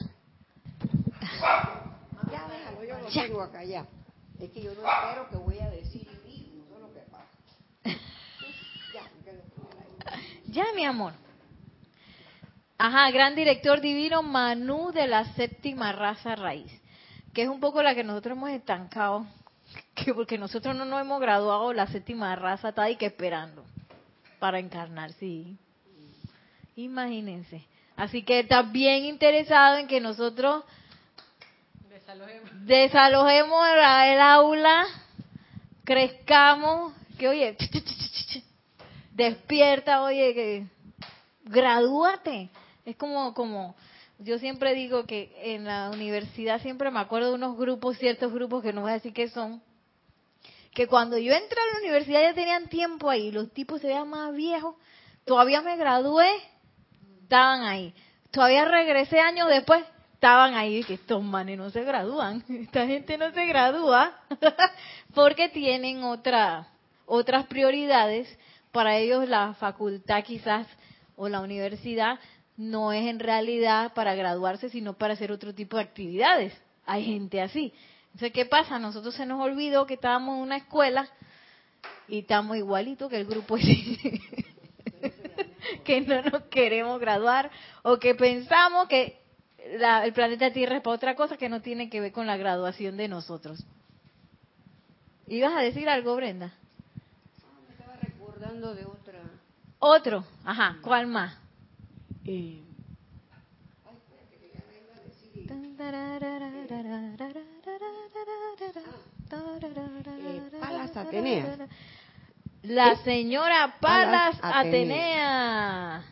[2.32, 3.86] Ya, déjalo, yo lo tengo acá ya.
[4.40, 7.28] Es que yo no espero que voy a decir mismo, eso es lo que pasa.
[10.48, 11.14] Ya, mi amor.
[12.78, 16.72] Ajá, gran director divino Manú de la séptima raza raíz,
[17.34, 19.26] que es un poco la que nosotros hemos estancado,
[19.96, 23.64] que porque nosotros no nos hemos graduado, la séptima raza está ahí que esperando
[24.40, 25.58] para encarnar, sí.
[26.76, 27.66] Imagínense.
[27.96, 30.64] Así que está bien interesado en que nosotros
[31.90, 34.86] desalojemos, desalojemos el aula,
[35.84, 37.56] crezcamos, que oye,
[39.12, 40.68] despierta, oye, que
[41.46, 42.50] gradúate.
[42.86, 43.76] Es como, como,
[44.20, 48.62] yo siempre digo que en la universidad siempre me acuerdo de unos grupos, ciertos grupos
[48.62, 49.62] que no voy a decir qué son,
[50.74, 54.10] que cuando yo entré a la universidad ya tenían tiempo ahí, los tipos se veían
[54.10, 54.76] más viejos,
[55.24, 56.30] todavía me gradué,
[57.22, 57.94] estaban ahí,
[58.32, 63.32] todavía regresé años después, estaban ahí, que estos manes no se gradúan, esta gente no
[63.32, 64.20] se gradúa,
[65.14, 66.68] porque tienen otra,
[67.06, 68.28] otras prioridades
[68.72, 70.68] para ellos la facultad quizás
[71.16, 72.20] o la universidad
[72.58, 76.54] no es en realidad para graduarse, sino para hacer otro tipo de actividades.
[76.86, 77.74] Hay gente así.
[78.08, 78.80] Entonces, ¿qué pasa?
[78.80, 81.10] Nosotros se nos olvidó que estábamos en una escuela
[82.08, 83.58] y estamos igualitos que el grupo
[85.84, 87.50] que no nos queremos graduar
[87.82, 89.20] o que pensamos que
[89.58, 92.98] el planeta Tierra es para otra cosa que no tiene que ver con la graduación
[92.98, 93.66] de nosotros.
[95.28, 96.54] ¿Ibas a decir algo, Brenda?
[98.54, 99.20] de otra.
[99.80, 101.43] Otro, ajá, ¿cuál más?
[102.26, 102.64] Eh.
[110.60, 111.68] Palas Atenea.
[112.64, 116.04] La señora Palas, Atenea.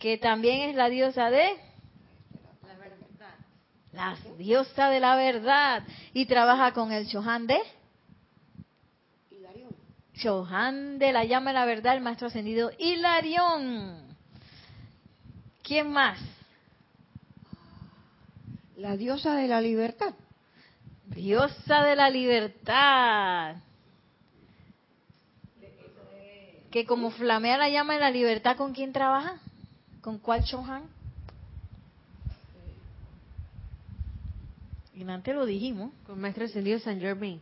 [0.00, 1.56] que también es la diosa de
[2.66, 3.34] la verdad.
[3.92, 7.60] La diosa de la verdad y trabaja con el Chohan de
[10.22, 14.09] Johan de la llama de la verdad, el maestro ascendido Hilarión.
[15.70, 16.18] ¿Quién más?
[18.76, 20.14] La diosa de la libertad.
[21.06, 23.54] Diosa de la libertad.
[26.72, 29.36] Que como flamea la llama de la libertad, ¿con quién trabaja?
[30.00, 30.82] ¿Con cuál Johan?
[34.96, 35.92] Y antes lo dijimos.
[36.04, 37.40] Con Maestro Ascendido San Germain.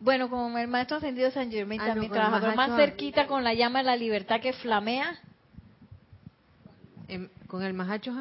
[0.00, 3.54] Bueno, como el maestro ascendido San Germain ah, también trabaja, pero más cerquita con la
[3.54, 5.18] llama de la libertad que flamea.
[7.10, 8.12] Em, ¿Con el Mahacho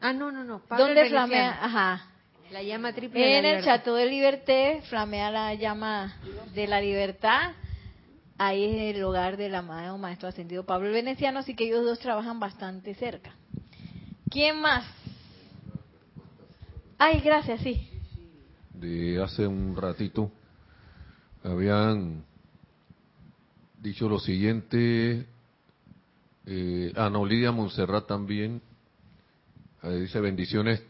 [0.00, 0.60] Ah, no, no, no.
[0.68, 1.64] ¿Dónde flamea?
[1.64, 2.08] Ajá.
[2.50, 3.38] La llama triple.
[3.38, 6.16] En el Chateau de Liberté flamea la llama
[6.54, 7.52] de la libertad.
[8.36, 12.00] Ahí es el hogar del amado maestro ascendido Pablo el Veneciano, así que ellos dos
[12.00, 13.32] trabajan bastante cerca.
[14.28, 14.84] ¿Quién más?
[16.98, 17.88] Ay, gracias, sí.
[18.72, 20.32] De hace un ratito
[21.44, 22.24] habían
[23.78, 25.26] dicho lo siguiente,
[26.46, 28.60] eh, no, Lidia Montserrat también,
[29.82, 30.82] eh, dice bendiciones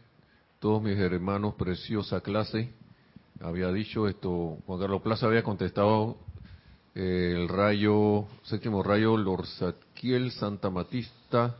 [0.64, 2.72] todos mis hermanos, preciosa clase,
[3.42, 6.16] había dicho esto, Juan Carlos Plaza había contestado
[6.94, 11.56] eh, el rayo, séptimo rayo, Lorzatquiel, Santa Matista,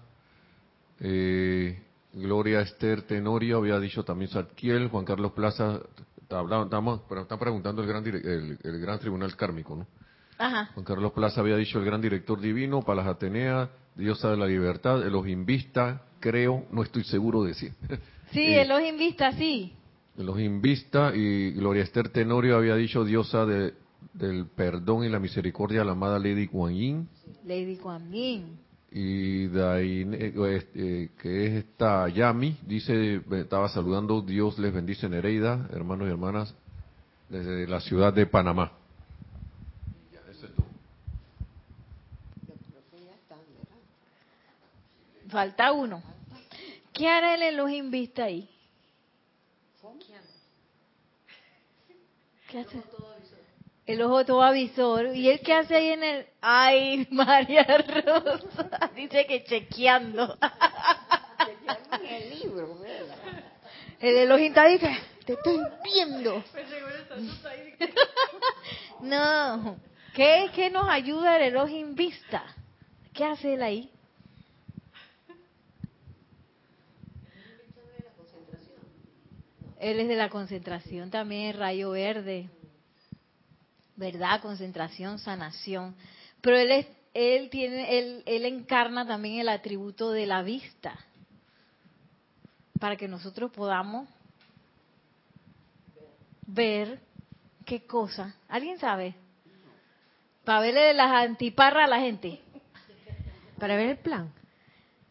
[1.01, 1.83] eh,
[2.15, 5.81] Gloria Esther Tenorio, había dicho también Satquiel, Juan Carlos Plaza
[6.23, 9.87] estamos, pero está preguntando el gran, el, el gran tribunal kármico, ¿no?
[10.39, 10.71] Ajá.
[10.73, 15.07] Juan Carlos Plaza había dicho el gran director divino, Palas Atenea, diosa de la libertad,
[15.07, 17.73] Elohim Vista, creo, no estoy seguro de decir.
[18.33, 19.73] Sí, Eh, Elohim Vista, sí.
[20.19, 23.75] Elohim Vista y Gloria Esther Tenorio había dicho diosa de-
[24.13, 27.09] del perdón y la misericordia, la amada Lady Kuan Yin.
[27.45, 28.59] Lady Kuan Yin.
[28.91, 35.09] Y Daine- eh, este, que es esta Yami, dice, me estaba saludando, Dios les bendice
[35.09, 36.55] Nereida, hermanos y hermanas,
[37.29, 38.73] desde la ciudad de Panamá.
[40.13, 40.67] Ya, ese es todo.
[42.49, 43.79] Yo creo que ya están, ¿verdad?
[45.35, 46.01] Falta uno.
[46.93, 48.49] ¿Qué hará el Elohim Vista ahí?
[52.49, 52.81] ¿Qué hace?
[53.85, 55.07] El ojo todo avisor.
[55.13, 56.27] ¿Y él qué hace ahí en el...?
[56.41, 58.93] Ay, María Rosa.
[58.95, 60.39] Dice que chequeando.
[62.01, 62.79] En el libro.
[63.99, 64.97] El Elohim está ahí que...
[65.27, 66.45] Te estoy viendo.
[69.01, 69.79] No.
[70.15, 72.45] ¿Qué, ¿Qué nos ayuda el Elohim Vista?
[73.13, 73.94] ¿Qué hace él ahí?
[79.85, 82.49] Él es de la concentración también, rayo verde.
[83.97, 84.41] ¿Verdad?
[84.41, 85.95] Concentración, sanación.
[86.41, 90.99] Pero él es, él tiene, él, él encarna también el atributo de la vista.
[92.81, 94.09] Para que nosotros podamos
[96.47, 96.99] ver
[97.67, 98.35] qué cosa.
[98.49, 99.15] ¿Alguien sabe?
[100.45, 102.41] Para verle las antiparras a la gente.
[103.59, 104.33] Para ver el plan.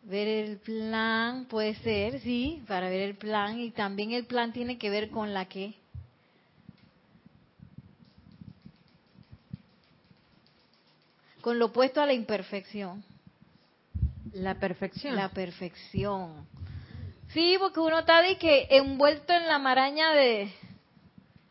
[0.03, 3.59] Ver el plan puede ser, sí, para ver el plan.
[3.59, 5.75] Y también el plan tiene que ver con la que.
[11.41, 13.03] Con lo opuesto a la imperfección.
[14.33, 15.15] La perfección.
[15.15, 16.47] La perfección.
[17.29, 20.51] Sí, porque uno está de que envuelto en la maraña de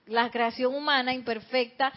[0.07, 1.93] la creación humana imperfecta,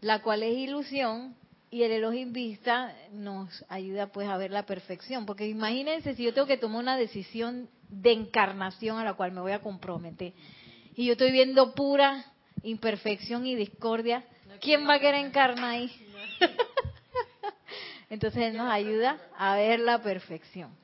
[0.00, 1.36] la cual es ilusión,
[1.70, 5.24] y el Elohim Vista nos ayuda pues a ver la perfección.
[5.24, 9.40] Porque imagínense si yo tengo que tomar una decisión de encarnación a la cual me
[9.40, 10.32] voy a comprometer,
[10.96, 12.24] y yo estoy viendo pura
[12.62, 14.24] imperfección y discordia,
[14.60, 15.90] ¿quién va a querer encarnar ahí?
[18.10, 20.74] Entonces Él nos ayuda a ver la perfección.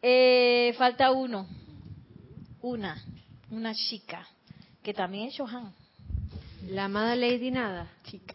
[0.00, 1.46] Eh, falta uno.
[2.62, 3.02] Una.
[3.50, 4.26] Una chica.
[4.82, 5.72] Que también es Shohan.
[6.68, 7.90] La amada Lady Nada.
[8.04, 8.34] Chica.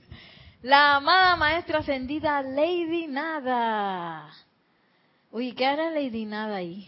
[0.64, 4.32] La amada maestra ascendida Lady Nada.
[5.32, 6.88] Oye, ¿qué hará Lady Nada ahí?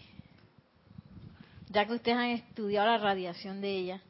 [1.70, 4.02] Ya que ustedes han estudiado la radiación de ella.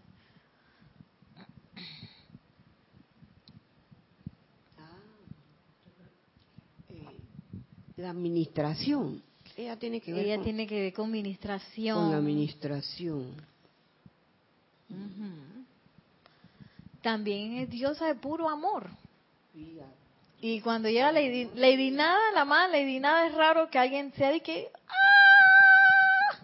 [7.96, 9.22] La administración.
[9.56, 11.96] Ella tiene que ver Ella con, tiene que ver con administración.
[11.96, 13.32] con la administración.
[17.00, 18.90] También es diosa de puro amor.
[20.40, 24.30] Y cuando llega Lady, Lady Nada, la más Lady Nada es raro que alguien sea
[24.30, 24.68] de que...
[24.88, 26.38] ¡ah!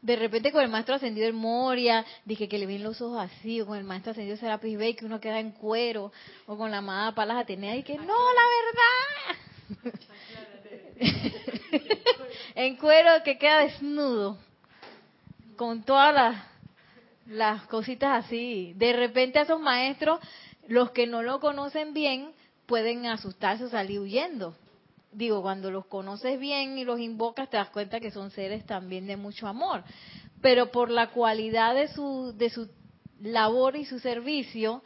[0.00, 3.60] De repente con el maestro ascendido el Moria, dije que le ven los ojos así,
[3.60, 6.12] o con el maestro ascendido Serapis Bey, que uno queda en cuero,
[6.46, 9.96] o con la amada Palas Atenea, y que no, la verdad.
[12.54, 14.38] en cuero que queda desnudo,
[15.56, 16.56] con todas las
[17.26, 18.72] las cositas así.
[18.76, 20.20] De repente a esos maestros,
[20.68, 22.32] los que no lo conocen bien,
[22.66, 24.56] pueden asustarse o salir huyendo.
[25.12, 29.06] Digo, cuando los conoces bien y los invocas, te das cuenta que son seres también
[29.06, 29.82] de mucho amor.
[30.42, 32.68] Pero por la cualidad de su, de su
[33.20, 34.82] labor y su servicio,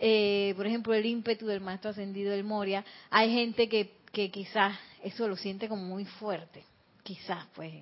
[0.00, 4.76] eh, por ejemplo, el ímpetu del maestro ascendido del Moria, hay gente que, que quizás
[5.02, 6.64] eso lo siente como muy fuerte.
[7.04, 7.72] Quizás, pues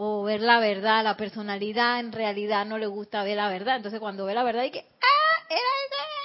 [0.00, 3.76] o ver la verdad, la personalidad en realidad no le gusta ver la verdad.
[3.76, 5.46] Entonces cuando ve la verdad y que, ¡ah!
[5.50, 6.17] ¡Era!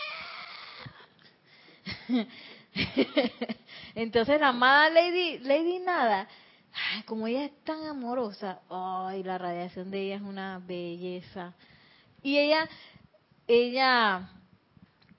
[3.96, 6.28] Entonces la amada Lady, Lady Nada,
[7.06, 11.54] como ella es tan amorosa, ay, la radiación de ella es una belleza.
[12.22, 12.68] Y ella,
[13.48, 14.30] ella,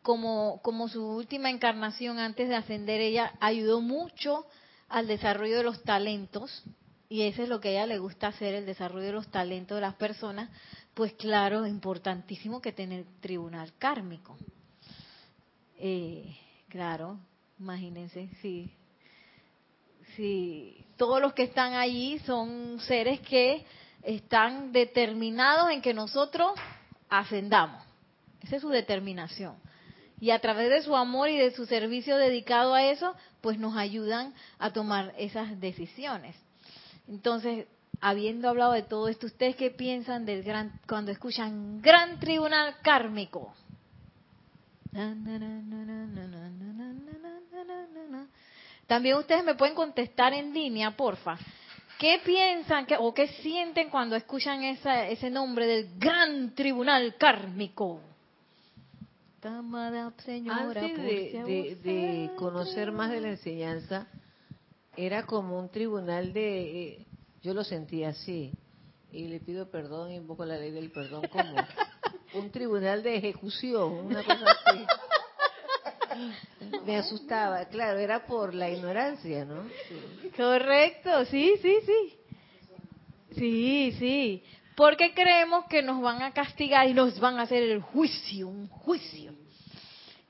[0.02, 4.46] como, como su última encarnación antes de ascender, ella ayudó mucho
[4.88, 6.64] al desarrollo de los talentos
[7.08, 9.82] y eso es lo que ella le gusta hacer, el desarrollo de los talentos de
[9.82, 10.50] las personas,
[10.94, 14.36] pues claro, importantísimo que tener tribunal kármico.
[15.78, 16.36] Eh,
[16.74, 17.20] claro,
[17.60, 18.68] imagínense, sí.
[20.16, 23.64] Sí, todos los que están allí son seres que
[24.02, 26.50] están determinados en que nosotros
[27.08, 27.80] ascendamos.
[28.42, 29.54] Esa es su determinación.
[30.18, 33.76] Y a través de su amor y de su servicio dedicado a eso, pues nos
[33.76, 36.34] ayudan a tomar esas decisiones.
[37.06, 37.68] Entonces,
[38.00, 43.54] habiendo hablado de todo esto, ¿ustedes qué piensan del gran, cuando escuchan Gran Tribunal Kármico?
[48.86, 51.36] También ustedes me pueden contestar en línea, porfa.
[51.98, 58.00] ¿Qué piensan que, o qué sienten cuando escuchan esa, ese nombre del Gran Tribunal Kármico?
[60.24, 64.06] Señora, Antes de, de- de conocer más de la enseñanza,
[64.96, 66.82] era como un tribunal de...
[66.88, 67.06] eh,
[67.42, 68.52] yo lo sentía así.
[69.12, 71.54] Y le pido perdón, invoco la ley del perdón como
[72.34, 74.86] un tribunal de ejecución, una cosa así.
[76.86, 79.64] Me asustaba, claro, era por la ignorancia, ¿no?
[79.88, 80.30] Sí.
[80.36, 82.18] Correcto, sí, sí, sí.
[83.36, 84.44] Sí, sí.
[84.76, 88.68] Porque creemos que nos van a castigar y nos van a hacer el juicio, un
[88.68, 89.32] juicio.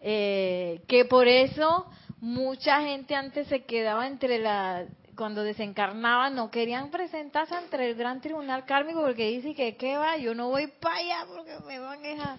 [0.01, 1.87] Eh, que por eso
[2.21, 4.87] mucha gente antes se quedaba entre la
[5.17, 10.17] cuando desencarnaban no querían presentarse ante el gran tribunal kármico porque dice que qué va
[10.17, 12.39] yo no voy para allá porque me van a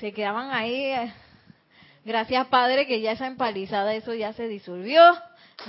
[0.00, 1.12] se quedaban ahí eh,
[2.04, 5.02] gracias padre que ya esa empalizada eso ya se disolvió.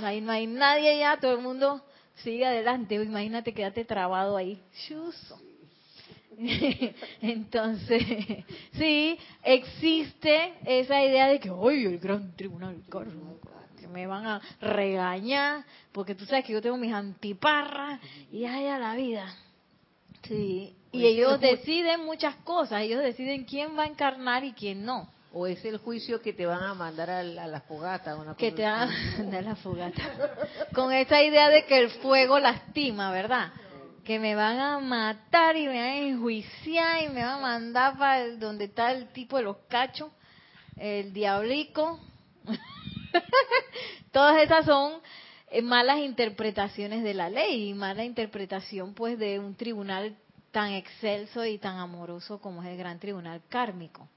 [0.00, 1.84] No hay no hay nadie ya todo el mundo
[2.16, 2.94] sigue adelante.
[2.94, 4.62] Imagínate quédate trabado ahí.
[4.86, 5.38] Chuzo.
[7.20, 8.02] Entonces,
[8.72, 13.38] sí, existe esa idea de que, hoy el gran tribunal kármico,
[13.92, 18.00] me van a regañar, porque tú sabes que yo tengo mis antiparras
[18.32, 19.26] y ay a la vida.
[20.22, 24.84] Sí, y Pues, ellos deciden muchas cosas, ellos deciden quién va a encarnar y quién
[24.84, 25.08] no.
[25.34, 28.36] O es el juicio que te van a mandar a la, a la fogata, una
[28.36, 30.02] Que te van a mandar la fogata.
[30.74, 33.50] Con esa idea de que el fuego lastima, ¿verdad?
[34.04, 37.96] Que me van a matar y me van a enjuiciar y me van a mandar
[37.96, 40.10] para donde está el tipo de los cachos,
[40.76, 41.98] el diablico.
[44.12, 45.00] Todas esas son
[45.50, 50.16] eh, malas interpretaciones de la ley y mala interpretación pues de un tribunal
[50.50, 54.08] tan excelso y tan amoroso como es el gran tribunal kármico.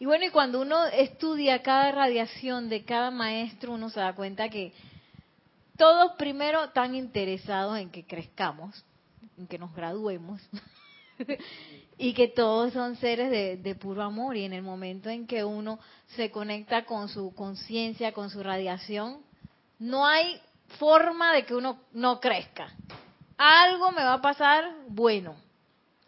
[0.00, 4.48] Y bueno, y cuando uno estudia cada radiación de cada maestro, uno se da cuenta
[4.48, 4.72] que
[5.76, 8.84] todos primero están interesados en que crezcamos,
[9.36, 10.40] en que nos graduemos,
[11.98, 14.36] y que todos son seres de, de puro amor.
[14.36, 15.78] Y en el momento en que uno
[16.16, 19.20] se conecta con su conciencia, con su radiación,
[19.78, 20.40] no hay
[20.78, 22.72] forma de que uno no crezca.
[23.36, 25.36] Algo me va a pasar bueno.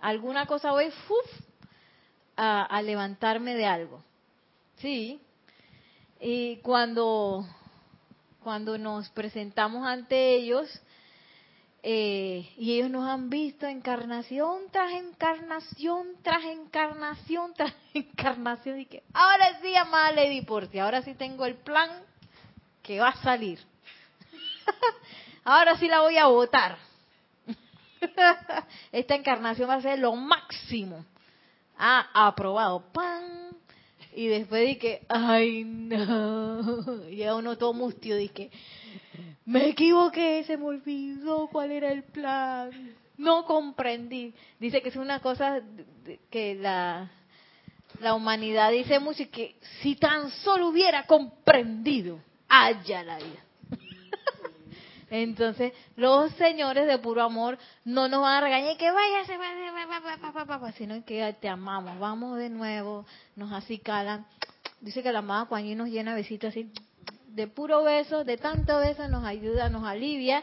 [0.01, 1.51] Alguna cosa voy, ¡fuf!
[2.41, 4.03] a, a levantarme de algo.
[4.77, 5.21] Sí.
[6.21, 7.47] Y cuando,
[8.43, 10.69] cuando nos presentamos ante ellos,
[11.83, 19.03] eh, y ellos nos han visto encarnación tras encarnación, tras encarnación, tras encarnación, y que
[19.15, 21.91] ahora sí, amada Lady Porti, ahora sí tengo el plan
[22.83, 23.61] que va a salir.
[25.45, 26.77] ahora sí la voy a votar.
[28.93, 31.05] Esta encarnación va a ser lo máximo.
[31.79, 32.85] Ah, aprobado.
[32.93, 33.53] ¡Pam!
[34.15, 37.09] Y después dije, ay, no.
[37.09, 38.51] Y a uno todo mustio, dije,
[39.45, 42.71] me equivoqué, se me olvidó cuál era el plan.
[43.17, 44.35] No comprendí.
[44.59, 45.61] Dice que es una cosa
[46.31, 47.11] que la,
[48.01, 53.45] la humanidad dice mucho y que si tan solo hubiera comprendido, haya la vida.
[55.11, 60.73] Entonces, los señores de puro amor no nos van a regañar que váyase, váyase, va,
[60.73, 63.05] sino que te amamos, vamos de nuevo,
[63.35, 64.25] nos acicalan.
[64.81, 66.71] Dice que la amada Kuan Yin nos llena besitos así,
[67.35, 70.43] de puro beso, de tanto beso, nos ayuda, nos alivia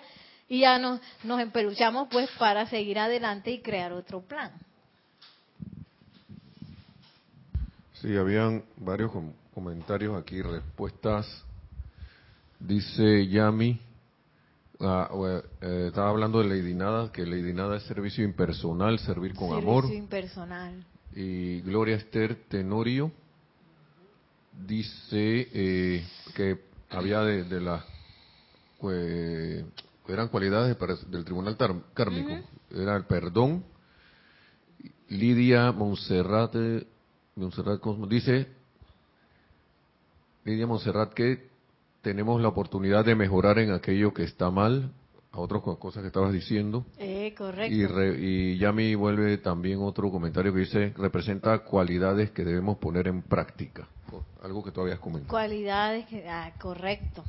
[0.49, 4.51] y ya nos, nos empeluchamos pues para seguir adelante y crear otro plan.
[8.01, 11.25] Sí, habían varios com- comentarios aquí, respuestas.
[12.59, 13.79] Dice Yami,
[14.79, 19.33] ah, o- eh, estaba hablando de Lady Nada, que Lady Nada es servicio impersonal, servir
[19.33, 19.93] con Servicio amor.
[19.93, 20.83] impersonal.
[21.15, 23.11] Y Gloria Esther Tenorio
[24.67, 27.83] dice eh, que había de, de las
[28.79, 29.63] pues,
[30.07, 30.77] eran cualidades
[31.09, 31.57] del tribunal
[31.93, 32.33] kármico
[32.71, 33.63] era el perdón
[35.09, 36.53] Lidia Monserrat
[37.81, 38.47] Cosmo dice
[40.45, 41.49] Lidia Monserrat que
[42.01, 44.91] tenemos la oportunidad de mejorar en aquello que está mal
[45.31, 47.75] a otras co- cosas que estabas diciendo Eh, correcto.
[47.75, 53.07] y, re- y Yami vuelve también otro comentario que dice, representa cualidades que debemos poner
[53.07, 53.87] en práctica.
[54.43, 55.29] Algo que tú habías comentado.
[55.29, 57.23] cualidades que ah, correcto.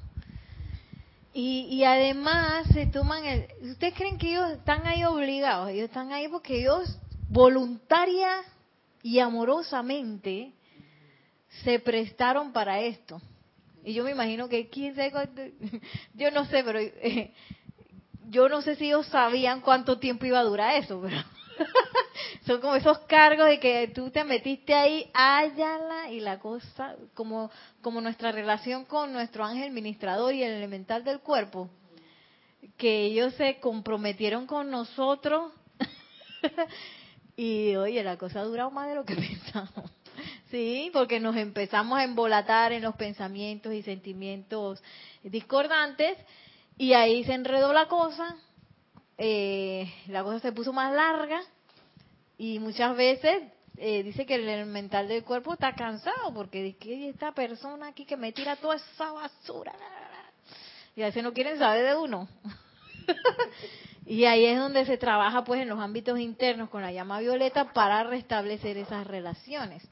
[1.35, 6.11] Y, y además se toman el ustedes creen que ellos están ahí obligados ellos están
[6.12, 6.99] ahí porque ellos
[7.29, 8.43] voluntaria
[9.03, 10.53] y amorosamente
[11.64, 13.20] se prestaron para esto.
[13.85, 15.43] Y yo me imagino que quién sabe cuánto-
[16.14, 16.81] yo no sé pero
[18.31, 21.16] yo no sé si ellos sabían cuánto tiempo iba a durar eso, pero
[22.47, 27.51] son como esos cargos de que tú te metiste ahí, hállala y la cosa, como,
[27.81, 31.69] como nuestra relación con nuestro ángel ministrador y el elemental del cuerpo,
[32.77, 35.53] que ellos se comprometieron con nosotros
[37.37, 39.91] y oye, la cosa ha durado más de lo que pensamos.
[40.51, 44.83] Sí, porque nos empezamos a embolatar en los pensamientos y sentimientos
[45.23, 46.17] discordantes
[46.79, 48.37] y ahí se enredó la cosa,
[49.19, 51.43] eh, la cosa se puso más larga
[52.39, 53.43] y muchas veces
[53.77, 58.05] eh, dice que el mental del cuerpo está cansado porque dice que esta persona aquí
[58.05, 59.73] que me tira toda esa basura
[60.99, 62.29] y a veces no quieren saber de uno.
[64.07, 67.73] y ahí es donde se trabaja pues en los ámbitos internos con la llama violeta
[67.73, 69.87] para restablecer esas relaciones.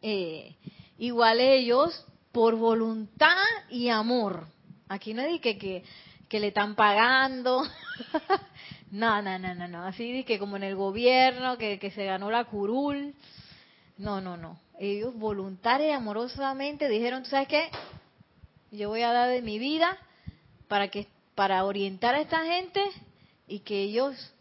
[0.00, 0.56] Eh,
[0.98, 4.46] igual ellos por voluntad y amor.
[4.88, 5.82] Aquí no que, que,
[6.28, 7.64] que le están pagando.
[8.90, 9.84] No, no, no, no, no.
[9.84, 13.14] Así que como en el gobierno, que, que se ganó la curul.
[13.98, 14.58] No, no, no.
[14.78, 17.68] Ellos voluntariamente y amorosamente dijeron, ¿tú sabes qué?
[18.70, 19.98] Yo voy a dar de mi vida
[20.68, 22.82] para que para orientar a esta gente
[23.46, 24.32] y que ellos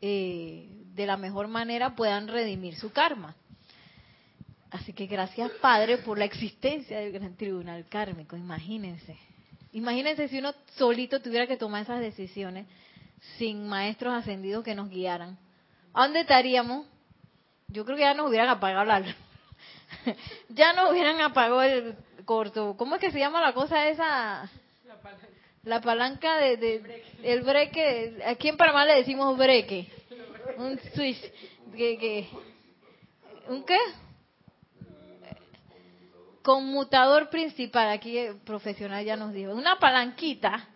[0.00, 3.36] eh, de la mejor manera puedan redimir su karma.
[4.70, 9.16] Así que gracias Padre por la existencia del gran tribunal kármico, imagínense.
[9.74, 12.66] Imagínense si uno solito tuviera que tomar esas decisiones
[13.38, 15.36] sin maestros ascendidos que nos guiaran.
[15.92, 16.86] ¿A dónde estaríamos?
[17.66, 19.16] Yo creo que ya nos hubieran apagado la luz.
[20.48, 22.76] ya nos hubieran apagado el corto.
[22.76, 24.48] ¿Cómo es que se llama la cosa esa?
[24.86, 25.26] La palanca.
[25.64, 28.22] La palanca de, el breque.
[28.26, 29.88] Aquí en Panamá le decimos breque.
[30.56, 31.20] Un switch.
[31.74, 32.28] ¿Qué,
[33.48, 33.76] un qué?
[36.44, 37.88] Conmutador principal.
[37.88, 39.52] Aquí el profesional ya nos dijo.
[39.52, 40.68] Una palanquita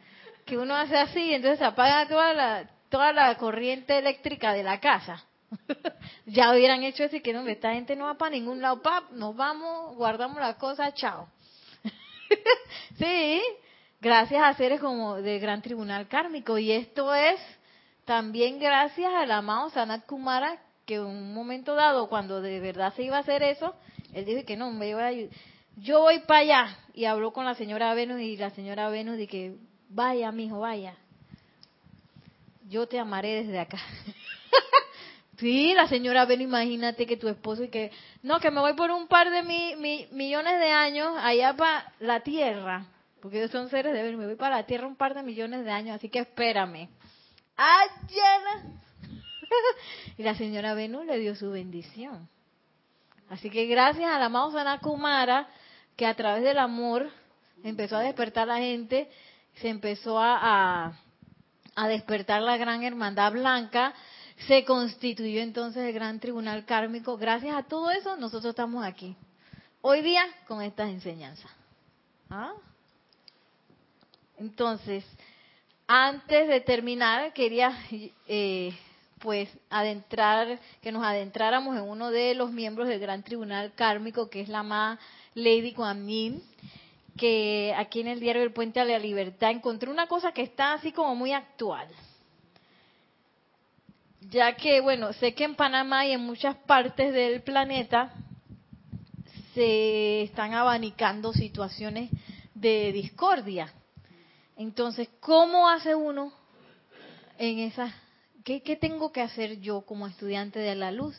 [0.46, 4.80] que uno hace así y entonces apaga toda la, toda la corriente eléctrica de la
[4.80, 5.22] casa.
[6.26, 9.10] ya hubieran hecho eso y que no, esta gente no va para ningún lado, pap,
[9.12, 11.28] nos vamos, guardamos las cosas, chao.
[12.98, 13.42] sí,
[14.00, 16.56] gracias a seres como del Gran Tribunal Kármico.
[16.56, 17.38] Y esto es
[18.06, 23.02] también gracias al amado Sanat Kumara, que en un momento dado, cuando de verdad se
[23.02, 23.74] iba a hacer eso,
[24.14, 25.28] él dijo que no, me voy a
[25.80, 26.78] yo voy para allá.
[26.94, 29.56] Y habló con la señora Venus y la señora Venus de que
[29.88, 30.94] Vaya, mijo, vaya.
[32.68, 33.78] Yo te amaré desde acá.
[35.38, 37.90] sí, la señora ven, imagínate que tu esposo y que,
[38.22, 39.42] no, que me voy por un par de
[40.10, 42.86] millones de años allá para la tierra,
[43.22, 45.64] porque ellos son seres de ver, me voy para la tierra un par de millones
[45.64, 46.90] de años, así que espérame.
[47.56, 48.64] ¡Ayala!
[50.18, 52.28] y la señora Venus le dio su bendición.
[53.30, 54.52] Así que gracias a la amado
[54.82, 55.48] Kumara,
[55.98, 57.10] que a través del amor
[57.64, 59.10] empezó a despertar a la gente
[59.60, 60.94] se empezó a,
[61.74, 63.92] a, despertar la gran hermandad blanca,
[64.46, 67.16] se constituyó entonces el gran tribunal kármico.
[67.18, 69.16] Gracias a todo eso nosotros estamos aquí.
[69.80, 71.50] Hoy día con estas enseñanzas.
[72.30, 72.52] ¿Ah?
[74.36, 75.04] Entonces,
[75.88, 77.76] antes de terminar, quería
[78.28, 78.72] eh,
[79.20, 84.40] pues adentrar, que nos adentráramos en uno de los miembros del Gran Tribunal Kármico, que
[84.40, 84.98] es la más
[85.34, 86.06] Lady Kuan
[87.16, 90.74] que aquí en el diario El Puente a la Libertad encontré una cosa que está
[90.74, 91.88] así como muy actual.
[94.30, 98.12] Ya que, bueno, sé que en Panamá y en muchas partes del planeta
[99.54, 102.10] se están abanicando situaciones
[102.54, 103.72] de discordia.
[104.56, 106.32] Entonces, ¿cómo hace uno
[107.38, 107.92] en esas...
[108.48, 111.14] ¿Qué, tengo que hacer yo como estudiante de la luz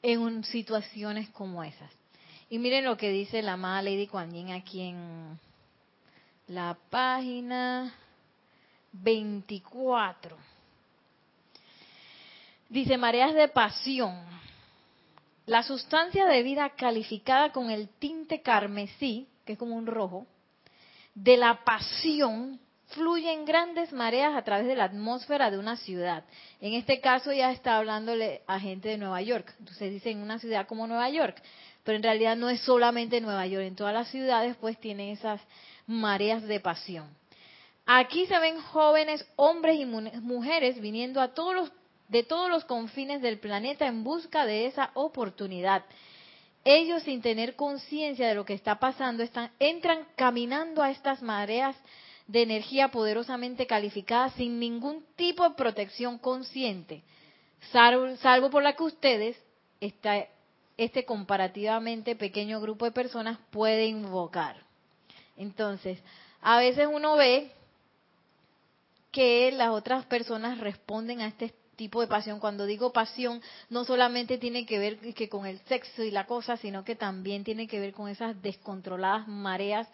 [0.00, 1.90] en situaciones como esas?
[2.50, 5.40] Y miren lo que dice la amada Lady Kuan aquí en
[6.46, 7.92] la página
[8.92, 10.36] 24.
[12.68, 14.22] Dice, mareas de pasión.
[15.46, 20.28] La sustancia de vida calificada con el tinte carmesí, que es como un rojo,
[21.16, 22.60] de la pasión
[22.94, 26.24] fluye en grandes mareas a través de la atmósfera de una ciudad.
[26.60, 29.54] En este caso ya está hablándole a gente de Nueva York.
[29.58, 31.42] Entonces dice en una ciudad como Nueva York
[31.84, 35.40] pero en realidad no es solamente Nueva York, en todas las ciudades pues tienen esas
[35.86, 37.08] mareas de pasión.
[37.86, 41.72] Aquí se ven jóvenes, hombres y mujeres viniendo a todos
[42.08, 45.82] de todos los confines del planeta en busca de esa oportunidad.
[46.62, 51.74] Ellos sin tener conciencia de lo que está pasando están, entran caminando a estas mareas
[52.26, 57.02] de energía poderosamente calificada sin ningún tipo de protección consciente,
[57.70, 59.36] salvo, por la que ustedes
[59.80, 60.26] está,
[60.76, 64.56] este comparativamente pequeño grupo de personas puede invocar.
[65.36, 65.98] Entonces,
[66.40, 67.50] a veces uno ve
[69.10, 72.40] que las otras personas responden a este tipo de pasión.
[72.40, 76.56] Cuando digo pasión, no solamente tiene que ver que con el sexo y la cosa,
[76.56, 79.88] sino que también tiene que ver con esas descontroladas mareas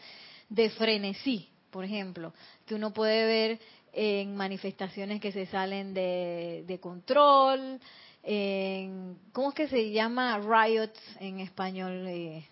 [0.48, 2.32] de frenesí, por ejemplo,
[2.66, 3.60] que uno puede ver
[3.92, 7.80] en manifestaciones que se salen de, control,
[8.22, 12.06] en, ¿cómo es que se llama riots en español?
[12.06, 12.46] Eh,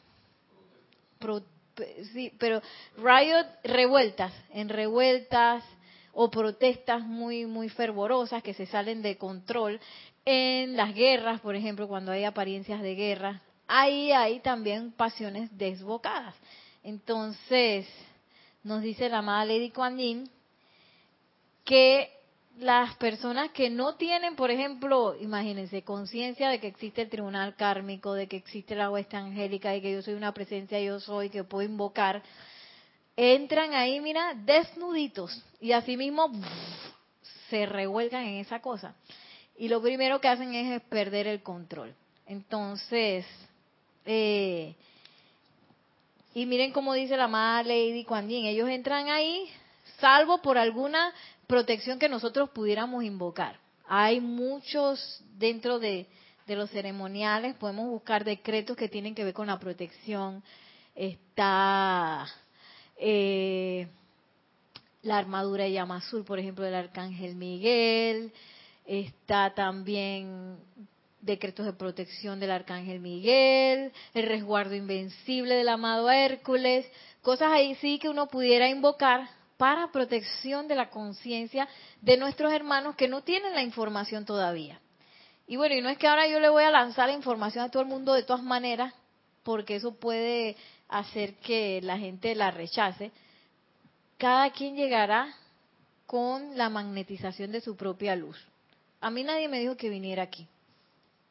[2.12, 2.60] sí, pero
[2.96, 5.62] riot, revueltas, en revueltas
[6.12, 9.78] o protestas muy, muy fervorosas que se salen de control.
[10.24, 16.34] En las guerras, por ejemplo, cuando hay apariencias de guerra, ahí hay también pasiones desbocadas.
[16.82, 17.86] Entonces,
[18.66, 19.96] nos dice la amada Lady Kuan
[21.64, 22.10] que
[22.58, 28.14] las personas que no tienen, por ejemplo, imagínense, conciencia de que existe el tribunal kármico,
[28.14, 31.44] de que existe la huesta angélica, de que yo soy una presencia, yo soy, que
[31.44, 32.22] puedo invocar,
[33.14, 36.32] entran ahí, mira, desnuditos y así mismo
[37.48, 38.96] se revuelcan en esa cosa.
[39.58, 41.94] Y lo primero que hacen es perder el control.
[42.26, 43.24] Entonces,
[44.04, 44.74] eh,
[46.36, 49.48] y miren cómo dice la amada Lady Kuan ellos entran ahí
[49.98, 51.10] salvo por alguna
[51.46, 53.58] protección que nosotros pudiéramos invocar.
[53.88, 56.06] Hay muchos dentro de,
[56.46, 60.42] los ceremoniales, podemos buscar decretos que tienen que ver con la protección.
[60.94, 62.26] Está
[62.98, 63.88] eh,
[65.00, 68.30] la armadura de llama azul, por ejemplo, del arcángel Miguel.
[68.84, 70.58] Está también
[71.26, 76.86] decretos de protección del arcángel Miguel, el resguardo invencible del amado Hércules,
[77.20, 81.68] cosas ahí sí que uno pudiera invocar para protección de la conciencia
[82.00, 84.80] de nuestros hermanos que no tienen la información todavía.
[85.48, 87.70] Y bueno, y no es que ahora yo le voy a lanzar la información a
[87.70, 88.94] todo el mundo de todas maneras,
[89.42, 90.56] porque eso puede
[90.88, 93.10] hacer que la gente la rechace.
[94.18, 95.34] Cada quien llegará
[96.06, 98.36] con la magnetización de su propia luz.
[99.00, 100.46] A mí nadie me dijo que viniera aquí.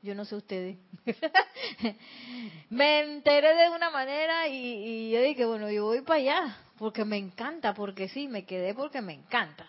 [0.05, 0.77] Yo no sé ustedes.
[2.69, 7.17] me enteré de una manera y, yo dije, bueno, yo voy para allá porque me
[7.17, 9.67] encanta, porque sí, me quedé porque me encanta.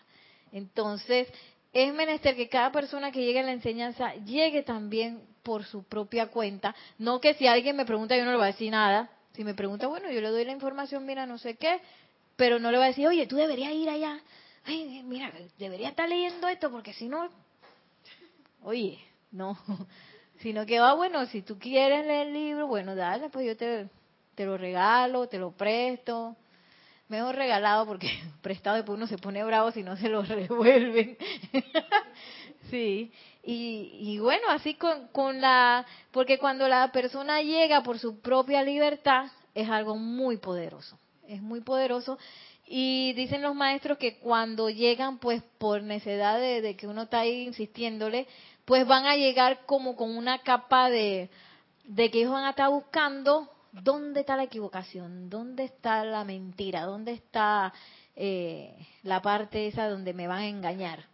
[0.53, 1.27] Entonces,
[1.73, 6.27] es menester que cada persona que llegue a la enseñanza llegue también por su propia
[6.27, 6.77] cuenta.
[6.99, 9.09] No que si alguien me pregunta, yo no le voy a decir nada.
[9.33, 11.81] Si me pregunta, bueno, yo le doy la información, mira, no sé qué,
[12.37, 14.21] pero no le voy a decir, oye, tú deberías ir allá.
[14.67, 17.31] Ay, mira, debería estar leyendo esto, porque si no,
[18.63, 18.99] oye,
[19.31, 19.57] no.
[20.41, 23.89] Sino que va, bueno, si tú quieres leer el libro, bueno, dale, pues yo te,
[24.35, 26.37] te lo regalo, te lo presto
[27.09, 28.09] Mejor regalado porque
[28.43, 31.17] prestado después uno se pone bravo si no se lo revuelven.
[32.71, 33.13] sí.
[33.43, 35.87] Y, y, bueno, así con, con la...
[36.11, 40.99] Porque cuando la persona llega por su propia libertad, es algo muy poderoso.
[41.29, 42.19] Es muy poderoso.
[42.67, 47.21] Y dicen los maestros que cuando llegan, pues por necesidad de, de que uno está
[47.21, 48.27] ahí insistiéndole,
[48.67, 51.31] pues van a llegar como con una capa de,
[51.85, 53.51] de que ellos van a estar buscando
[53.83, 55.29] ¿Dónde está la equivocación?
[55.29, 56.85] ¿Dónde está la mentira?
[56.85, 57.75] ¿Dónde está
[58.15, 61.05] eh, la parte esa donde me van a engañar?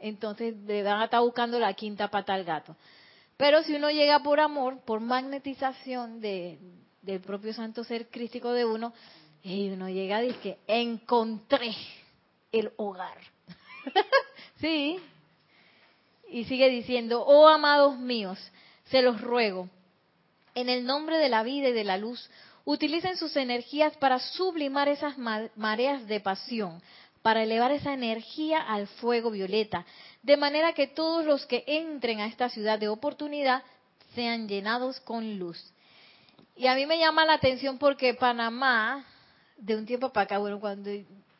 [0.00, 2.74] Entonces le van a estar buscando la quinta pata al gato.
[3.36, 6.58] Pero si uno llega por amor, por magnetización de,
[7.00, 8.92] del propio santo ser crístico de uno,
[9.42, 11.74] y uno llega y dice, encontré
[12.50, 13.18] el hogar.
[14.60, 14.98] sí.
[16.30, 18.38] Y sigue diciendo, oh amados míos,
[18.84, 19.68] se los ruego,
[20.54, 22.30] en el nombre de la vida y de la luz,
[22.64, 26.82] utilicen sus energías para sublimar esas mareas de pasión,
[27.22, 29.84] para elevar esa energía al fuego violeta,
[30.22, 33.62] de manera que todos los que entren a esta ciudad de oportunidad
[34.14, 35.72] sean llenados con luz.
[36.56, 39.04] Y a mí me llama la atención porque Panamá,
[39.56, 40.90] de un tiempo para acá, bueno, cuando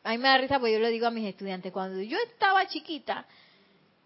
[0.03, 2.67] a mí me da risa porque yo le digo a mis estudiantes, cuando yo estaba
[2.67, 3.25] chiquita,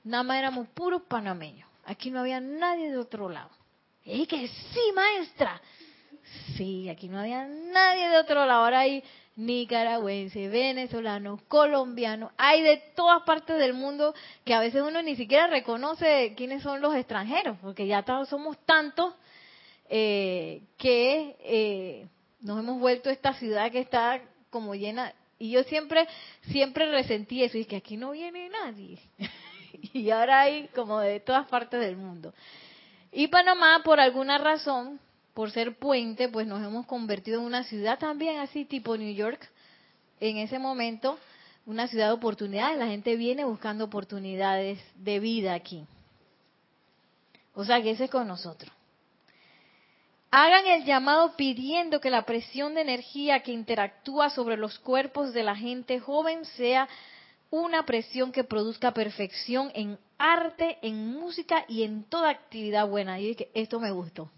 [0.05, 1.69] nada más éramos puros panameños.
[1.83, 3.49] Aquí no había nadie de otro lado.
[4.05, 5.61] ¡Eh, que sí, maestra!
[6.55, 8.63] Sí, aquí no había nadie de otro lado.
[8.63, 9.03] Ahora hay
[9.35, 15.47] nicaragüense, venezolano, colombiano, hay de todas partes del mundo que a veces uno ni siquiera
[15.47, 19.13] reconoce quiénes son los extranjeros, porque ya somos tantos
[19.89, 22.07] eh, que eh,
[22.39, 25.13] nos hemos vuelto esta ciudad que está como llena.
[25.37, 26.07] Y yo siempre,
[26.51, 28.99] siempre resentí eso, y que aquí no viene nadie.
[29.93, 32.33] y ahora hay como de todas partes del mundo.
[33.11, 34.99] Y Panamá, por alguna razón,
[35.33, 39.49] por ser puente, pues nos hemos convertido en una ciudad también así tipo New York.
[40.19, 41.17] En ese momento,
[41.65, 42.77] una ciudad de oportunidades.
[42.77, 45.85] La gente viene buscando oportunidades de vida aquí.
[47.53, 48.71] O sea que ese es con nosotros.
[50.31, 55.43] Hagan el llamado pidiendo que la presión de energía que interactúa sobre los cuerpos de
[55.43, 56.89] la gente joven sea
[57.51, 63.19] una presión que produzca perfección en arte, en música y en toda actividad buena.
[63.19, 64.29] Y dije, esto me gustó.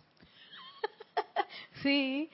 [1.84, 2.30] sí,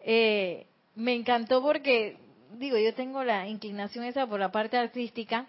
[0.00, 2.16] eh, me encantó porque,
[2.58, 5.46] digo, yo tengo la inclinación esa por la parte artística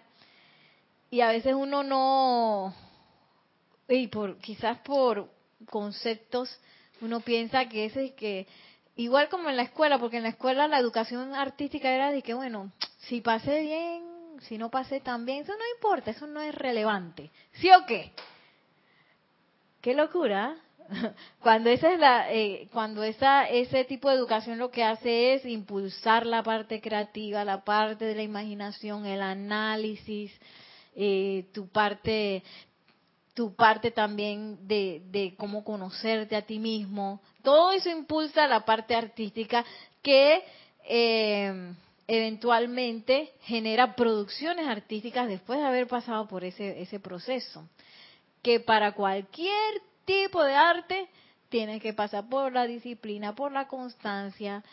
[1.10, 2.74] y a veces uno no,
[3.88, 5.28] y por quizás por
[5.68, 6.58] conceptos,
[7.00, 8.46] uno piensa que ese es que,
[8.96, 12.34] igual como en la escuela, porque en la escuela la educación artística era de que,
[12.34, 14.11] bueno, si pasé bien,
[14.42, 17.30] si no pasé tan bien, eso no importa, eso no es relevante.
[17.54, 18.12] ¿Sí o qué?
[19.80, 20.56] Qué locura.
[21.40, 25.44] Cuando esa es la, eh, cuando esa ese tipo de educación lo que hace es
[25.44, 30.32] impulsar la parte creativa, la parte de la imaginación, el análisis,
[30.94, 32.42] eh, tu parte
[33.34, 37.22] tu parte también de, de, cómo conocerte a ti mismo.
[37.42, 39.64] Todo eso impulsa la parte artística
[40.02, 40.44] que
[40.84, 41.72] eh,
[42.06, 47.68] eventualmente genera producciones artísticas después de haber pasado por ese, ese proceso.
[48.42, 51.08] Que para cualquier tipo de arte
[51.48, 54.64] tiene que pasar por la disciplina, por la constancia,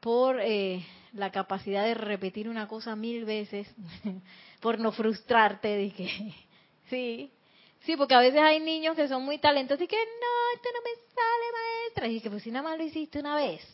[0.00, 0.84] por eh,
[1.14, 3.66] la capacidad de repetir una cosa mil veces,
[4.60, 6.34] por no frustrarte que,
[6.90, 7.32] sí,
[7.80, 10.80] sí, porque a veces hay niños que son muy talentosos y que no, esto no
[10.82, 13.66] me sale maestra, y que pues si nada más lo hiciste una vez,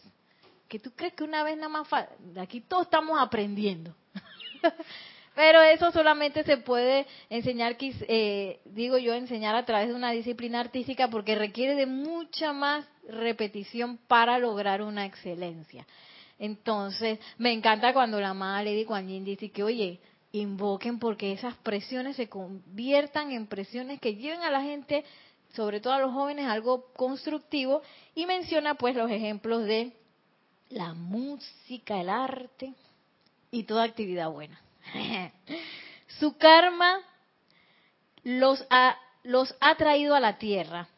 [0.73, 1.87] que tú crees que una vez nada más.
[2.41, 3.95] Aquí todos estamos aprendiendo.
[5.35, 10.61] Pero eso solamente se puede enseñar, eh, digo yo, enseñar a través de una disciplina
[10.61, 15.87] artística porque requiere de mucha más repetición para lograr una excelencia.
[16.39, 20.01] Entonces, me encanta cuando la madre Lady Kuan Yin dice que, oye,
[20.33, 25.05] invoquen porque esas presiones se conviertan en presiones que lleven a la gente,
[25.53, 27.83] sobre todo a los jóvenes, algo constructivo
[28.15, 29.93] y menciona pues los ejemplos de
[30.73, 32.75] la música, el arte
[33.51, 34.61] y toda actividad buena.
[36.19, 37.01] Su karma
[38.25, 40.89] los ha, los ha traído a la tierra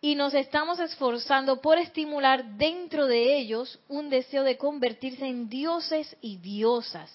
[0.00, 6.16] y nos estamos esforzando por estimular dentro de ellos un deseo de convertirse en dioses
[6.20, 7.10] y diosas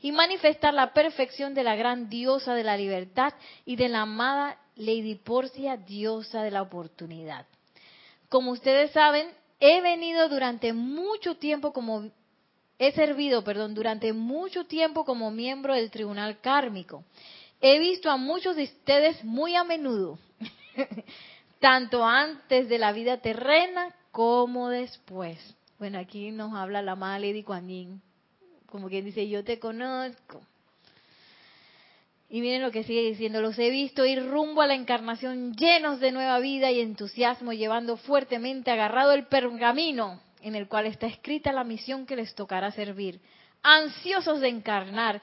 [0.00, 3.34] y manifestar la perfección de la gran diosa de la libertad
[3.64, 7.46] y de la amada Lady Porcia, diosa de la oportunidad.
[8.28, 9.28] Como ustedes saben,
[9.60, 12.10] he venido durante mucho tiempo como
[12.78, 17.04] he servido, perdón, durante mucho tiempo como miembro del tribunal kármico.
[17.60, 20.18] He visto a muchos de ustedes muy a menudo,
[21.60, 25.38] tanto antes de la vida terrena como después.
[25.78, 28.00] Bueno, aquí nos habla la amada Lady Kuan
[28.66, 30.42] como quien dice, yo te conozco.
[32.34, 36.00] Y miren lo que sigue diciendo, los he visto ir rumbo a la encarnación llenos
[36.00, 41.52] de nueva vida y entusiasmo, llevando fuertemente agarrado el pergamino en el cual está escrita
[41.52, 43.20] la misión que les tocará servir,
[43.62, 45.22] ansiosos de encarnar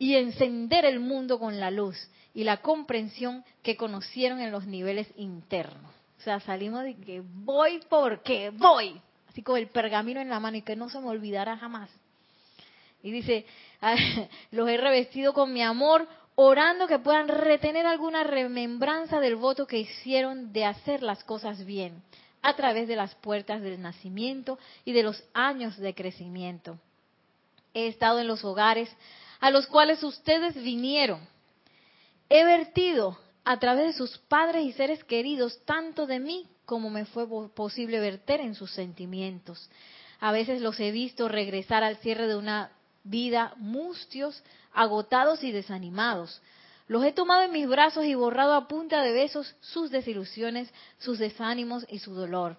[0.00, 1.96] y encender el mundo con la luz
[2.34, 5.92] y la comprensión que conocieron en los niveles internos.
[6.18, 10.56] O sea, salimos de que voy porque voy, así con el pergamino en la mano
[10.56, 11.88] y que no se me olvidará jamás.
[13.00, 13.46] Y dice,
[14.50, 16.08] los he revestido con mi amor,
[16.40, 22.00] orando que puedan retener alguna remembranza del voto que hicieron de hacer las cosas bien
[22.42, 26.78] a través de las puertas del nacimiento y de los años de crecimiento.
[27.74, 28.88] He estado en los hogares
[29.40, 31.18] a los cuales ustedes vinieron.
[32.28, 37.04] He vertido a través de sus padres y seres queridos tanto de mí como me
[37.04, 39.68] fue posible verter en sus sentimientos.
[40.20, 42.70] A veces los he visto regresar al cierre de una
[43.04, 44.42] vida mustios,
[44.72, 46.40] agotados y desanimados.
[46.88, 51.18] Los he tomado en mis brazos y borrado a punta de besos sus desilusiones, sus
[51.18, 52.56] desánimos y su dolor.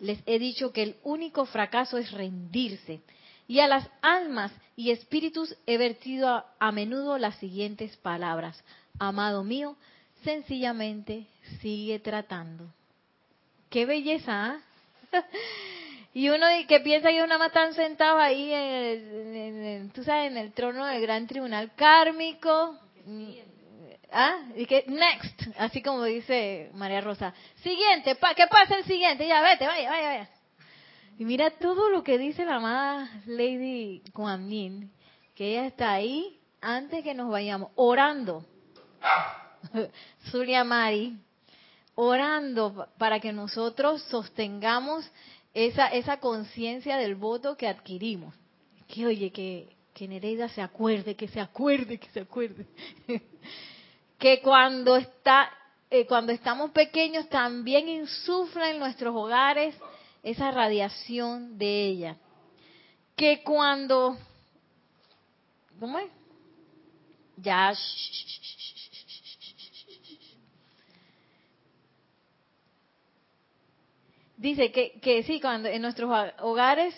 [0.00, 3.00] Les he dicho que el único fracaso es rendirse.
[3.46, 8.62] Y a las almas y espíritus he vertido a, menudo las siguientes palabras.
[8.98, 9.76] Amado mío,
[10.24, 11.26] sencillamente
[11.60, 12.72] sigue tratando.
[13.68, 14.62] ¡Qué belleza!
[15.12, 15.24] ¿ah?
[16.12, 20.52] Y uno que piensa que una más están sentados ahí, en tú sabes, en el
[20.52, 22.76] trono del gran tribunal kármico.
[24.12, 24.38] ¿Ah?
[24.56, 27.32] Y que next, así como dice María Rosa.
[27.62, 29.26] Siguiente, pa, ¿qué pasa el siguiente?
[29.26, 30.28] Ya, vete, vaya, vaya, vaya.
[31.16, 34.90] Y mira todo lo que dice la amada Lady Kuan Yin,
[35.36, 38.44] que ella está ahí antes que nos vayamos, orando.
[40.30, 41.16] Zulia Mari,
[41.94, 45.08] orando para que nosotros sostengamos
[45.54, 48.34] esa, esa conciencia del voto que adquirimos.
[48.86, 52.66] Que oye, que, que Nereida se acuerde, que se acuerde, que se acuerde.
[54.18, 55.50] que cuando está,
[55.90, 59.74] eh, cuando estamos pequeños también insufla en nuestros hogares
[60.22, 62.16] esa radiación de ella.
[63.16, 64.16] Que cuando,
[65.78, 66.10] ¿cómo es?
[67.36, 67.74] Ya.
[74.40, 76.10] Dice que, que sí, cuando en nuestros
[76.40, 76.94] hogares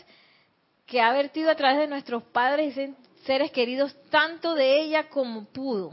[0.87, 5.47] que ha vertido a través de nuestros padres y seres queridos tanto de ella como
[5.47, 5.93] pudo.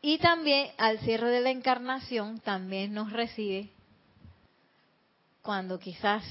[0.00, 3.70] Y también al cierre de la encarnación también nos recibe
[5.42, 6.22] cuando quizás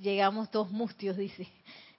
[0.00, 1.46] llegamos todos mustios, dice.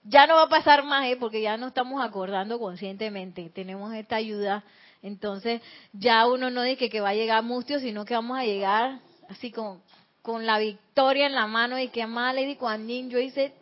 [0.04, 1.16] Ya no va a pasar más, ¿eh?
[1.18, 4.64] porque ya no estamos acordando conscientemente, tenemos esta ayuda.
[5.00, 5.62] Entonces
[5.94, 9.50] ya uno no dice que va a llegar mustio, sino que vamos a llegar así
[9.50, 9.80] con,
[10.28, 13.54] con la victoria en la mano y que más Lady Kuan yo hice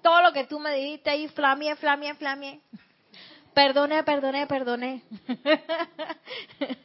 [0.00, 2.60] todo lo que tú me dijiste ahí, flamie, flamie, flamie.
[3.52, 5.02] Perdone, perdone, perdone.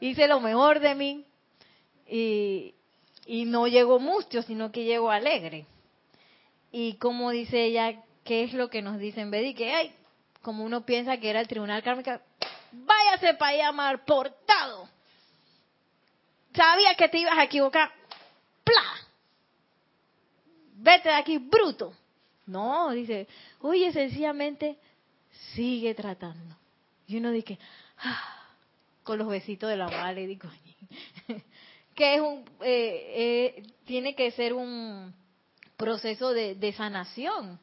[0.00, 1.24] hice lo mejor de mí
[2.06, 2.76] y,
[3.26, 5.66] y no llegó mustio, sino que llegó alegre.
[6.70, 9.92] Y como dice ella, ¿qué es lo que nos dice en vez de que, ay,
[10.40, 12.12] como uno piensa que era el tribunal kármico,
[12.70, 14.88] váyase para allá mal portado.
[16.54, 17.97] Sabía que te ibas a equivocar.
[20.74, 21.92] Vete de aquí, bruto.
[22.46, 23.26] No, dice,
[23.60, 24.78] oye, sencillamente
[25.54, 26.56] sigue tratando.
[27.06, 27.58] Y uno dice,
[27.98, 28.46] ah,
[29.02, 30.48] con los besitos de la madre, digo,
[31.94, 35.12] que es un, eh, eh, tiene que ser un
[35.76, 37.58] proceso de, de sanación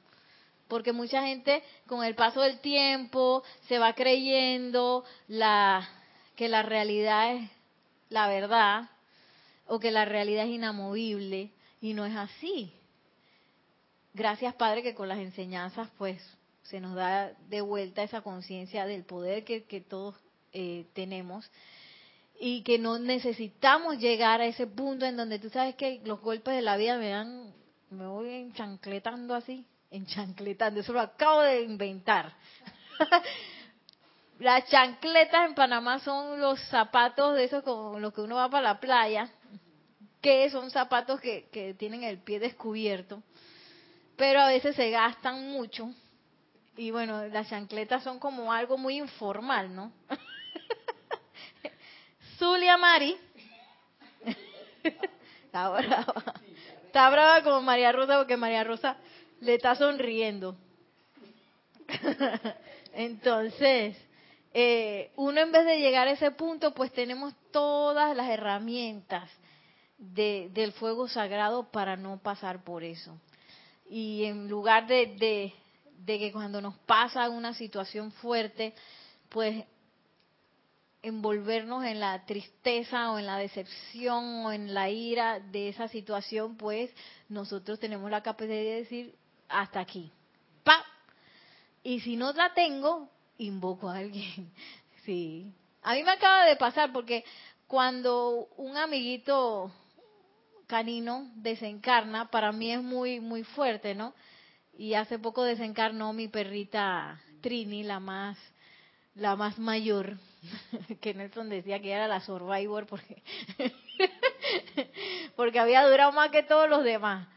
[0.68, 5.88] porque mucha gente con el paso del tiempo se va creyendo la
[6.36, 7.49] que la realidad es
[8.10, 8.89] la verdad
[9.68, 11.51] o que la realidad es inamovible
[11.82, 12.72] y no es así.
[14.13, 16.22] Gracias Padre que con las enseñanzas pues
[16.63, 20.16] se nos da de vuelta esa conciencia del poder que, todos
[20.53, 21.49] eh, tenemos
[22.39, 26.55] y que no necesitamos llegar a ese punto en donde tú sabes que los golpes
[26.55, 27.53] de la vida me dan,
[27.89, 29.66] me voy enchancletando así
[30.03, 32.34] chancletando, eso lo acabo de inventar.
[34.40, 38.74] Las chancletas en Panamá son los zapatos de esos con los que uno va para
[38.74, 39.30] la playa,
[40.22, 43.24] que son zapatos que, que tienen el pie descubierto,
[44.18, 45.90] pero a veces se gastan mucho.
[46.76, 49.94] Y bueno, las chancletas son como algo muy informal, ¿no?
[52.38, 53.16] Zulia Mari.
[55.46, 56.34] Está brava.
[56.86, 58.98] Está brava como María Rosa porque María Rosa
[59.40, 60.58] le está sonriendo.
[62.94, 63.98] Entonces,
[64.58, 69.30] eh, uno en vez de llegar a ese punto, pues tenemos todas las herramientas
[69.97, 73.20] de, del fuego sagrado para no pasar por eso.
[73.89, 75.53] Y en lugar de,
[75.97, 78.74] de, que cuando nos pasa una situación fuerte,
[79.28, 79.66] pues
[81.01, 86.56] envolvernos en la tristeza o en la decepción o en la ira de esa situación,
[86.56, 86.91] pues
[87.28, 89.16] nosotros tenemos la capacidad de decir,
[89.49, 90.14] hasta aquí.
[90.64, 90.82] ¡Pa!
[91.84, 94.52] Y si no la tengo, invoco a alguien.
[95.06, 95.54] Sí.
[95.84, 97.24] A mí me acaba de pasar porque
[97.68, 99.72] cuando un amiguito
[100.66, 104.16] canino desencarna, para mí es muy muy fuerte, ¿no?
[104.80, 108.36] Y hace poco desencarnó mi perrita Trini, la más
[109.14, 110.18] la más mayor,
[111.02, 113.22] que Nelson decía que era la survivor porque
[115.36, 117.28] porque había durado más que todos los demás.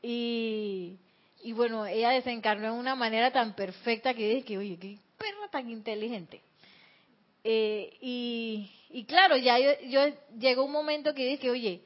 [0.00, 0.96] Y
[1.42, 5.48] y bueno, ella desencarnó de una manera tan perfecta que dije que, oye, qué perra
[5.50, 6.40] tan inteligente.
[7.44, 10.00] Eh, y, y, claro, ya yo, yo,
[10.38, 11.82] llegó un momento que dije, oye,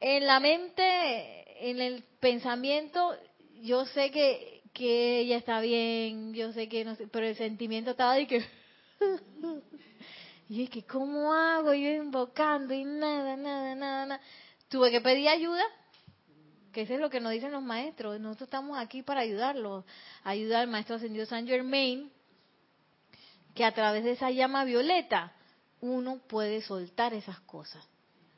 [0.00, 3.16] en la mente, en el pensamiento,
[3.62, 7.92] yo sé que, que ella está bien, yo sé que no sé, pero el sentimiento
[7.92, 8.44] estaba de que...
[10.48, 11.74] y es que, ¿cómo hago?
[11.74, 14.20] Yo invocando y nada, nada, nada, nada.
[14.68, 15.64] Tuve que pedir ayuda
[16.72, 18.20] que eso es lo que nos dicen los maestros.
[18.20, 19.84] Nosotros estamos aquí para ayudarlos,
[20.24, 22.10] ayudar al maestro ascendido San Germain,
[23.54, 25.32] que a través de esa llama violeta
[25.80, 27.86] uno puede soltar esas cosas.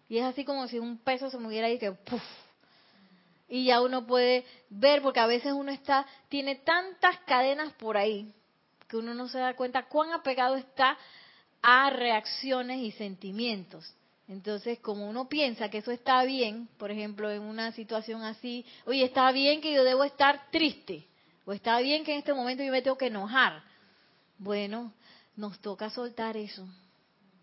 [0.08, 2.22] Y es así como si un peso se moviera y que ¡puf!
[3.48, 8.32] Y ya uno puede ver, porque a veces uno está, tiene tantas cadenas por ahí,
[8.88, 10.96] que uno no se da cuenta cuán apegado está
[11.60, 13.94] a reacciones y sentimientos.
[14.32, 19.04] Entonces, como uno piensa que eso está bien, por ejemplo, en una situación así, oye,
[19.04, 21.06] está bien que yo debo estar triste,
[21.44, 23.62] o está bien que en este momento yo me tengo que enojar.
[24.38, 24.94] Bueno,
[25.36, 26.66] nos toca soltar eso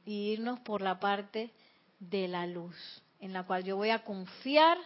[0.04, 1.52] y irnos por la parte
[2.00, 2.76] de la luz,
[3.20, 4.80] en la cual yo voy a confiar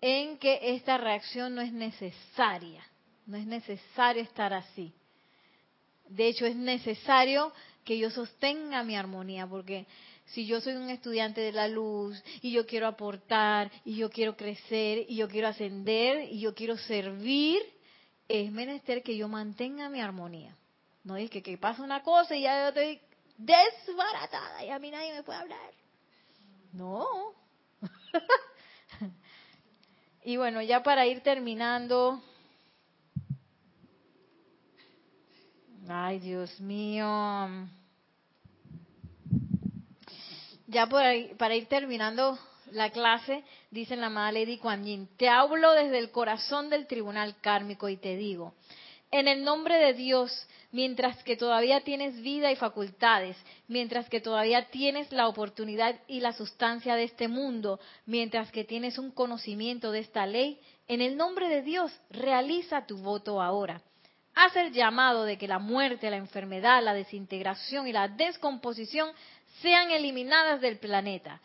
[0.00, 2.84] en que esta reacción no es necesaria,
[3.26, 4.92] no es necesario estar así.
[6.08, 7.52] De hecho, es necesario
[7.84, 9.86] que yo sostenga mi armonía, porque
[10.32, 14.36] si yo soy un estudiante de la luz y yo quiero aportar y yo quiero
[14.36, 17.62] crecer y yo quiero ascender y yo quiero servir,
[18.28, 20.56] es menester que yo mantenga mi armonía.
[21.04, 23.00] No es que, que pasa una cosa y ya yo estoy
[23.36, 25.70] desbaratada y a mí nadie me puede hablar.
[26.72, 27.34] No.
[30.24, 32.22] y bueno, ya para ir terminando.
[35.88, 37.68] Ay, Dios mío.
[40.72, 42.38] Ya para ir terminando
[42.70, 47.36] la clase, dice la amada Lady Kuan Yin, te hablo desde el corazón del tribunal
[47.42, 48.54] kármico y te digo,
[49.10, 50.32] en el nombre de Dios,
[50.70, 53.36] mientras que todavía tienes vida y facultades,
[53.68, 58.96] mientras que todavía tienes la oportunidad y la sustancia de este mundo, mientras que tienes
[58.96, 60.58] un conocimiento de esta ley,
[60.88, 63.82] en el nombre de Dios, realiza tu voto ahora.
[64.34, 69.10] Haz el llamado de que la muerte, la enfermedad, la desintegración y la descomposición
[69.60, 71.40] sean eliminadas del planeta.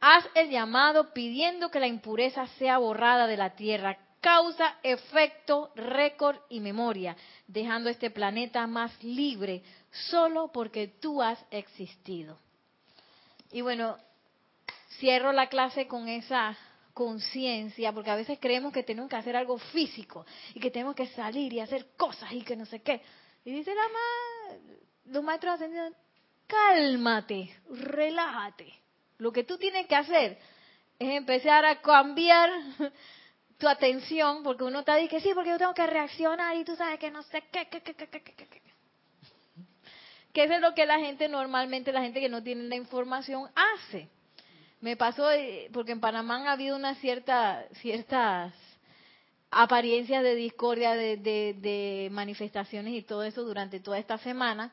[0.00, 6.36] Haz el llamado pidiendo que la impureza sea borrada de la tierra, causa, efecto, récord
[6.48, 12.38] y memoria, dejando este planeta más libre solo porque tú has existido.
[13.52, 13.98] Y bueno,
[14.98, 16.56] cierro la clase con esa
[16.94, 21.06] conciencia, porque a veces creemos que tenemos que hacer algo físico y que tenemos que
[21.08, 23.00] salir y hacer cosas y que no sé qué.
[23.44, 24.56] Y dice la ma,
[25.06, 25.92] los maestros ascendidos,
[26.50, 28.72] cálmate, relájate.
[29.18, 30.38] Lo que tú tienes que hacer
[30.98, 32.50] es empezar a cambiar
[33.58, 36.98] tu atención, porque uno está diciendo, sí, porque yo tengo que reaccionar y tú sabes
[36.98, 38.62] que no sé qué, qué, qué, qué, qué, qué, qué.
[40.32, 43.50] Que eso es lo que la gente normalmente, la gente que no tiene la información,
[43.54, 44.08] hace.
[44.80, 48.54] Me pasó, eh, porque en Panamá ha habido una cierta, ciertas
[49.50, 54.72] apariencias de discordia, de, de, manifestaciones y todo eso durante toda esta semana.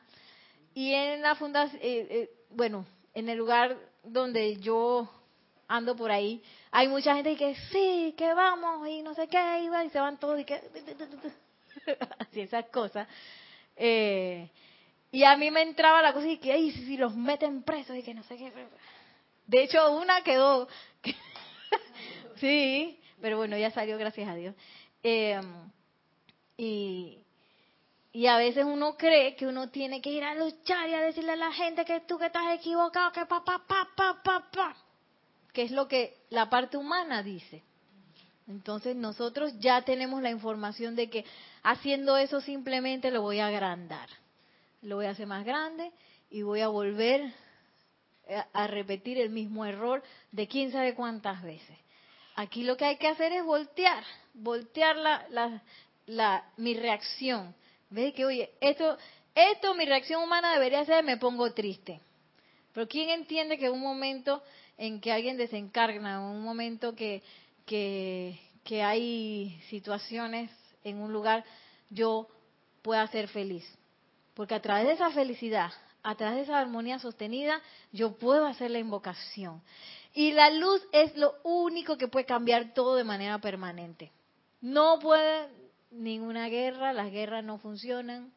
[0.78, 5.10] Y en la fundación, eh, eh, bueno, en el lugar donde yo
[5.66, 9.90] ando por ahí, hay mucha gente que sí, que vamos y no sé qué, y,
[9.90, 10.54] se van todos y que...
[12.20, 13.08] Así esas cosas.
[13.74, 14.48] Eh,
[15.10, 18.04] y a mí me entraba la cosa y que, ay, si los meten presos y
[18.04, 18.52] que no sé qué.
[19.48, 20.68] De hecho, una quedó...
[22.36, 24.54] sí, pero bueno, ya salió, gracias a Dios.
[25.02, 25.40] Eh,
[26.56, 27.18] y,
[28.12, 31.32] y a veces uno cree que uno tiene que ir a luchar y a decirle
[31.32, 34.76] a la gente que tú que estás equivocado, que pa, pa, pa, pa, pa, pa
[35.52, 37.64] que es lo que la parte humana dice.
[38.46, 41.24] Entonces nosotros ya tenemos la información de que
[41.62, 44.08] haciendo eso simplemente lo voy a agrandar,
[44.82, 45.90] lo voy a hacer más grande
[46.30, 47.32] y voy a volver
[48.52, 50.02] a repetir el mismo error
[50.32, 51.76] de quién sabe cuántas veces.
[52.36, 54.04] Aquí lo que hay que hacer es voltear,
[54.34, 55.62] voltear la, la,
[56.06, 57.54] la, mi reacción.
[57.90, 58.96] ¿Ves que, oye, esto,
[59.34, 62.00] esto, mi reacción humana debería ser, me pongo triste.
[62.72, 64.42] Pero ¿quién entiende que un momento
[64.76, 67.22] en que alguien desencarna, un momento que,
[67.66, 70.50] que, que hay situaciones
[70.84, 71.44] en un lugar,
[71.90, 72.28] yo
[72.82, 73.64] pueda ser feliz.
[74.34, 75.70] Porque a través de esa felicidad,
[76.02, 77.60] a través de esa armonía sostenida,
[77.92, 79.60] yo puedo hacer la invocación.
[80.14, 84.12] Y la luz es lo único que puede cambiar todo de manera permanente.
[84.60, 85.48] No puede
[85.90, 88.32] ninguna guerra, las guerras no funcionan.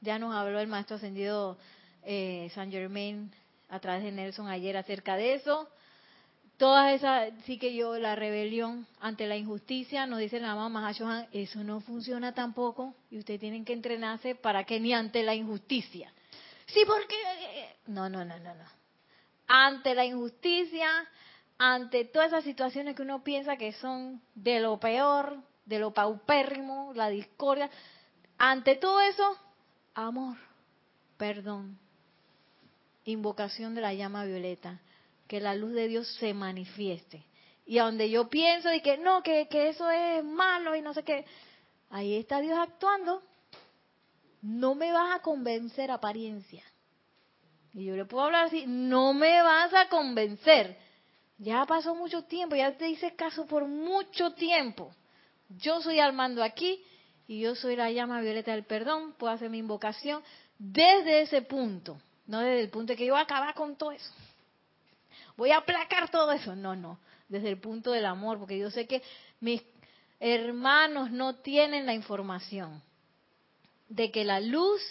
[0.00, 1.58] Ya nos habló el maestro ascendido
[2.02, 3.30] eh, San Germain
[3.68, 5.68] a través de Nelson ayer acerca de eso
[6.60, 11.26] todas esas, sí que yo, la rebelión ante la injusticia, nos dice la mamá Johan,
[11.32, 16.12] eso no funciona tampoco y ustedes tienen que entrenarse para que ni ante la injusticia.
[16.66, 17.16] Sí, porque...
[17.86, 18.64] No, no, no, no, no.
[19.46, 20.86] Ante la injusticia,
[21.56, 26.92] ante todas esas situaciones que uno piensa que son de lo peor, de lo paupérrimo,
[26.94, 27.70] la discordia,
[28.38, 29.36] ante todo eso,
[29.94, 30.36] amor,
[31.16, 31.78] perdón,
[33.04, 34.80] invocación de la llama violeta
[35.28, 37.24] que la luz de Dios se manifieste.
[37.64, 40.92] Y a donde yo pienso y que no, que, que eso es malo y no
[40.92, 41.24] sé qué,
[41.88, 43.22] ahí está Dios actuando.
[44.42, 46.64] No me vas a convencer apariencia.
[47.72, 50.76] Y yo le puedo hablar así, no me vas a convencer.
[51.38, 54.92] Ya pasó mucho tiempo, ya te hice caso por mucho tiempo.
[55.58, 56.82] Yo soy al mando aquí
[57.26, 60.22] y yo soy la llama violeta del perdón, puedo hacer mi invocación
[60.58, 63.92] desde ese punto, no desde el punto de que yo voy a acabar con todo
[63.92, 64.12] eso
[65.40, 66.54] voy a aplacar todo eso.
[66.54, 66.98] No, no,
[67.28, 69.02] desde el punto del amor, porque yo sé que
[69.40, 69.62] mis
[70.20, 72.82] hermanos no tienen la información
[73.88, 74.82] de que la luz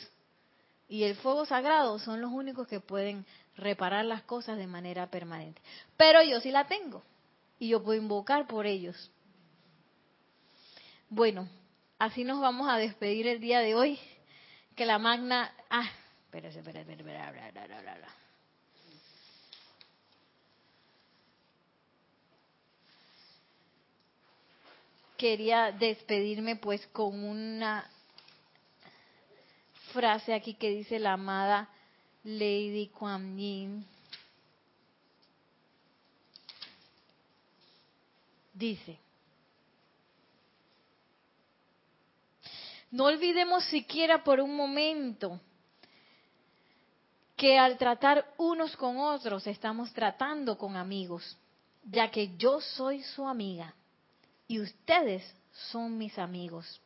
[0.88, 5.62] y el fuego sagrado son los únicos que pueden reparar las cosas de manera permanente.
[5.95, 7.03] Pero yo sí la tengo
[7.60, 9.12] y yo puedo invocar por ellos.
[11.10, 11.49] Bueno,
[11.97, 13.99] así nos vamos a despedir el día de hoy.
[14.76, 15.51] Que la magna...
[15.70, 15.89] Ah,
[16.26, 17.30] espérate, espérate, espérate,
[25.20, 27.86] quería despedirme pues con una
[29.91, 31.68] frase aquí que dice la amada
[32.24, 33.86] Lady Kuan Yin.
[38.53, 38.97] Dice,
[42.91, 45.39] no olvidemos siquiera por un momento
[47.35, 51.37] que al tratar unos con otros estamos tratando con amigos,
[51.83, 53.73] ya que yo soy su amiga
[54.47, 55.23] y ustedes
[55.71, 56.81] son mis amigos.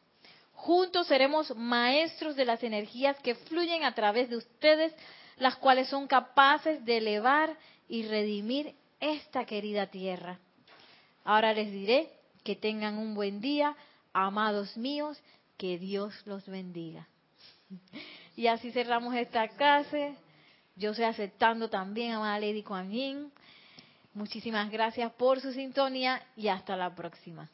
[0.53, 4.93] Juntos seremos maestros de las energías que fluyen a través de ustedes,
[5.37, 7.57] las cuales son capaces de elevar
[7.89, 10.39] y redimir esta querida tierra.
[11.23, 12.11] Ahora les diré
[12.43, 13.75] que tengan un buen día,
[14.13, 15.19] amados míos,
[15.57, 17.07] que Dios los bendiga.
[18.35, 20.15] Y así cerramos esta clase.
[20.75, 23.31] Yo estoy aceptando también, amada Lady Kuan Yin.
[24.15, 27.47] Muchísimas gracias por su sintonía y hasta la próxima.